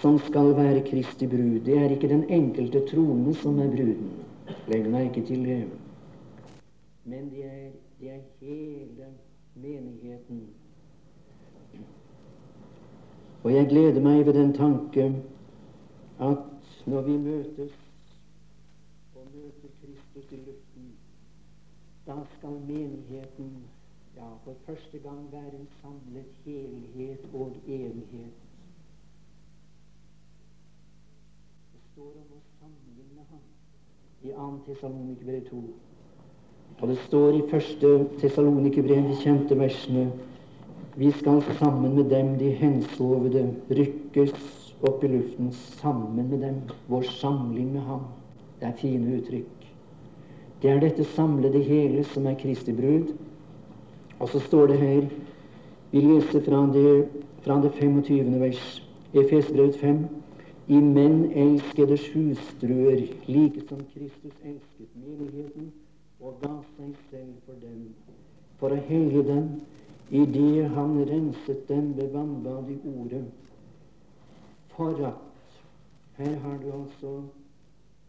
som 0.00 0.18
skal 0.26 0.52
være 0.56 0.84
Kristi 0.84 1.28
brud. 1.30 1.62
Det 1.64 1.78
er 1.80 1.94
ikke 1.94 2.10
den 2.12 2.26
enkelte 2.28 2.84
troende 2.90 3.32
som 3.40 3.56
er 3.64 3.72
bruden. 3.72 4.25
Legg 4.68 4.90
merke 4.90 5.26
til 5.26 5.44
det. 5.44 5.70
Men 7.04 7.30
det 7.30 7.44
er, 7.44 7.70
det 8.00 8.10
er 8.10 8.20
hele 8.40 9.06
menigheten. 9.54 10.48
Og 13.44 13.54
jeg 13.54 13.68
gleder 13.68 14.00
meg 14.02 14.26
ved 14.26 14.34
den 14.34 14.52
tanke 14.54 15.04
at 16.20 16.72
når 16.86 17.02
vi 17.02 17.16
møtes 17.16 17.76
og 19.14 19.28
møter 19.34 19.70
Kristus 19.82 20.32
i 20.32 20.36
luften, 20.36 20.90
da 22.06 22.16
skal 22.38 22.58
menigheten 22.66 23.52
ja, 24.16 24.32
for 24.44 24.54
første 24.66 24.98
gang 24.98 25.32
være 25.32 25.54
en 25.60 25.68
samlet 25.82 26.32
helhet 26.44 27.28
og 27.32 27.56
enhet. 27.66 28.42
står 31.96 32.16
om 32.20 32.32
å 32.36 32.40
sammenligne 32.58 33.22
ham 33.30 33.55
i 34.26 34.32
2. 34.34 34.46
Tessalonikerbrev 34.66 35.40
2. 35.50 35.56
Og 36.80 36.88
det 36.88 36.96
står 36.98 37.36
i 37.36 37.42
1. 37.56 37.84
Tessalonikerbrev, 38.20 39.04
de 39.10 39.18
kjente 39.20 39.58
versene 39.58 40.08
Vi 40.96 41.10
skal 41.12 41.42
sammen 41.58 41.94
med 41.94 42.10
dem, 42.10 42.38
de 42.38 42.50
hensovede, 42.56 43.44
rykkes 43.70 44.32
opp 44.82 45.04
i 45.04 45.10
luften 45.12 45.52
sammen 45.52 46.30
med 46.30 46.40
dem. 46.40 46.62
Vår 46.88 47.02
samling 47.02 47.72
med 47.72 47.80
ham. 47.80 48.08
Det 48.60 48.68
er 48.68 48.78
fine 48.80 49.18
uttrykk. 49.18 49.66
Det 50.62 50.70
er 50.70 50.80
dette 50.80 51.04
samlede 51.04 51.62
hele 51.62 52.04
som 52.04 52.26
er 52.26 52.38
Kristi 52.40 52.72
brud. 52.72 53.12
Og 54.18 54.28
så 54.28 54.40
står 54.40 54.66
det 54.66 54.78
her 54.80 55.08
Vi 55.92 56.00
leser 56.00 56.40
fra 56.40 56.64
det, 56.72 57.08
fra 57.44 57.60
det 57.62 57.72
25. 57.72 58.40
vers, 58.40 58.82
Efesbrevet 59.14 59.76
5. 59.76 60.06
I 60.68 60.78
menn 60.80 61.32
elskede 61.32 61.98
hustruer, 62.12 63.02
like 63.26 63.62
som 63.68 63.84
Kristus 63.92 64.34
elsket 64.42 64.90
menigheten 64.98 65.72
og 66.20 66.40
ga 66.42 66.54
seg 66.76 66.96
selv 67.10 67.34
for 67.46 67.60
dem, 67.62 67.94
for 68.58 68.74
å 68.74 68.80
helge 68.88 69.22
dem 69.28 69.46
idet 70.10 70.72
han 70.74 70.98
renset 71.06 71.68
dem 71.68 71.92
ved 71.98 72.10
vannbad 72.14 72.72
i 72.74 72.80
ordet, 72.96 73.24
for 74.74 75.06
at 75.06 75.22
Her 76.16 76.36
har 76.36 76.58
du 76.58 76.72
altså 76.72 77.22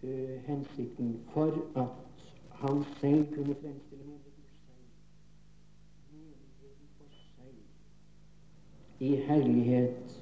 uh, 0.03 0.35
hensikten 0.45 1.19
for 1.33 1.51
at 1.75 1.87
han 2.49 2.85
selv 2.99 3.33
kunne 3.33 3.55
fremstille 3.55 4.03
menigheten 4.03 4.43
for 6.97 7.07
seg. 7.11 7.51
I 8.99 9.15
herlighet 9.27 10.21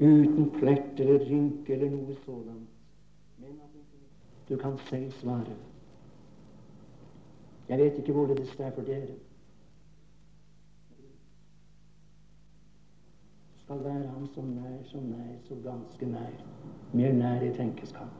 uten 0.00 0.50
plett 0.50 1.00
eller 1.00 1.18
rynke 1.18 1.74
eller 1.74 1.90
noe 1.90 2.14
sådant. 2.24 2.68
Du 4.48 4.56
kan 4.56 4.78
selv 4.88 5.10
svare. 5.10 5.56
Jeg 7.68 7.78
vet 7.78 7.98
ikke 7.98 8.12
hvorledes 8.12 8.56
det 8.56 8.66
er 8.66 8.70
for 8.70 8.82
dere. 8.82 9.14
Skal 13.62 13.84
være 13.84 14.08
ham 14.08 14.26
så 14.34 14.40
nær, 14.40 14.78
så 14.84 15.00
nær, 15.00 15.36
så 15.48 15.54
ganske 15.64 16.06
nær. 16.06 16.34
Mer 16.92 17.12
nær 17.12 17.40
det 17.40 17.54
tenkes 17.54 17.92
kan. 17.92 18.10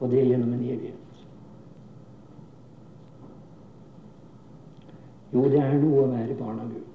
Og 0.00 0.10
det 0.10 0.26
gjennom 0.26 0.52
en 0.52 0.64
evighet. 0.64 1.24
Jo, 5.32 5.44
det 5.44 5.60
er 5.60 5.74
noe 5.80 6.04
å 6.04 6.10
være 6.12 6.36
barn 6.38 6.60
av 6.60 6.70
Gud. 6.72 6.87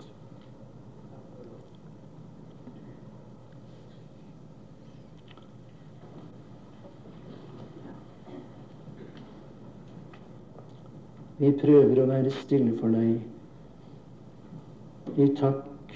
Vi 11.44 11.50
prøver 11.60 12.00
å 12.00 12.06
være 12.08 12.30
stille 12.32 12.72
for 12.78 12.88
deg 12.96 13.20
i 15.20 15.26
takk, 15.36 15.92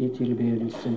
i 0.00 0.08
tilbedelse. 0.16 0.92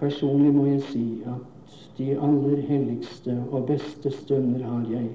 Personlig 0.00 0.52
må 0.54 0.64
jeg 0.70 0.80
si 0.86 1.02
at 1.28 1.74
de 1.98 2.06
aller 2.16 2.62
helligste 2.64 3.36
og 3.50 3.66
beste 3.68 4.08
stunder 4.22 4.64
har 4.64 4.88
jeg 4.88 5.10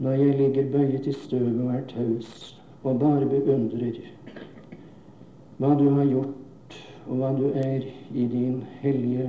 når 0.00 0.16
jeg 0.22 0.38
ligger 0.40 0.72
bøyet 0.72 1.06
i 1.06 1.14
støvet 1.18 1.60
og 1.60 1.74
er 1.76 1.84
taus 1.92 2.32
og 2.80 2.96
bare 3.04 3.28
beundrer 3.28 4.00
hva 5.60 5.76
du 5.76 5.86
har 5.92 6.08
gjort, 6.08 6.80
og 7.04 7.20
hva 7.20 7.36
du 7.36 7.52
er 7.52 7.84
i 8.16 8.24
din 8.32 8.64
hellige, 8.80 9.28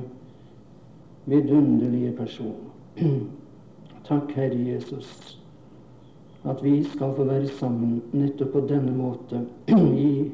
vidunderlige 1.30 2.16
person. 2.18 2.72
Takk, 4.08 4.32
Herre 4.32 4.58
Jesus 4.72 5.43
at 6.44 6.64
vi 6.64 6.84
skal 6.84 7.14
få 7.16 7.24
være 7.24 7.48
sammen 7.48 8.02
nettopp 8.12 8.52
på 8.52 8.64
denne 8.68 8.91
måte 8.96 9.46
i, 10.08 10.32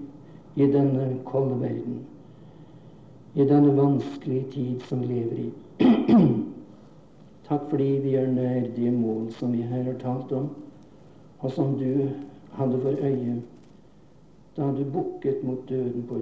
i 0.56 0.68
denne 0.72 1.10
kolde 1.26 1.60
verden, 1.62 2.00
i 3.36 3.46
denne 3.46 3.76
vanskelige 3.78 4.48
tid 4.52 4.88
som 4.90 5.04
vi 5.04 5.14
lever 5.14 5.44
i. 5.46 5.50
Takk 7.50 7.70
fordi 7.70 7.92
vi 8.04 8.16
er 8.18 8.28
nær 8.34 8.68
de 8.76 8.92
mål 8.94 9.30
som 9.38 9.54
vi 9.54 9.62
her 9.66 9.84
har 9.84 10.02
talt 10.02 10.34
om, 10.38 10.50
og 11.40 11.52
som 11.52 11.78
du 11.78 12.10
hadde 12.58 12.82
for 12.82 13.06
øye 13.06 13.40
da 14.58 14.66
du 14.76 14.84
bukket 14.92 15.44
mot 15.44 15.70
døden 15.70 16.04
på 16.10 16.18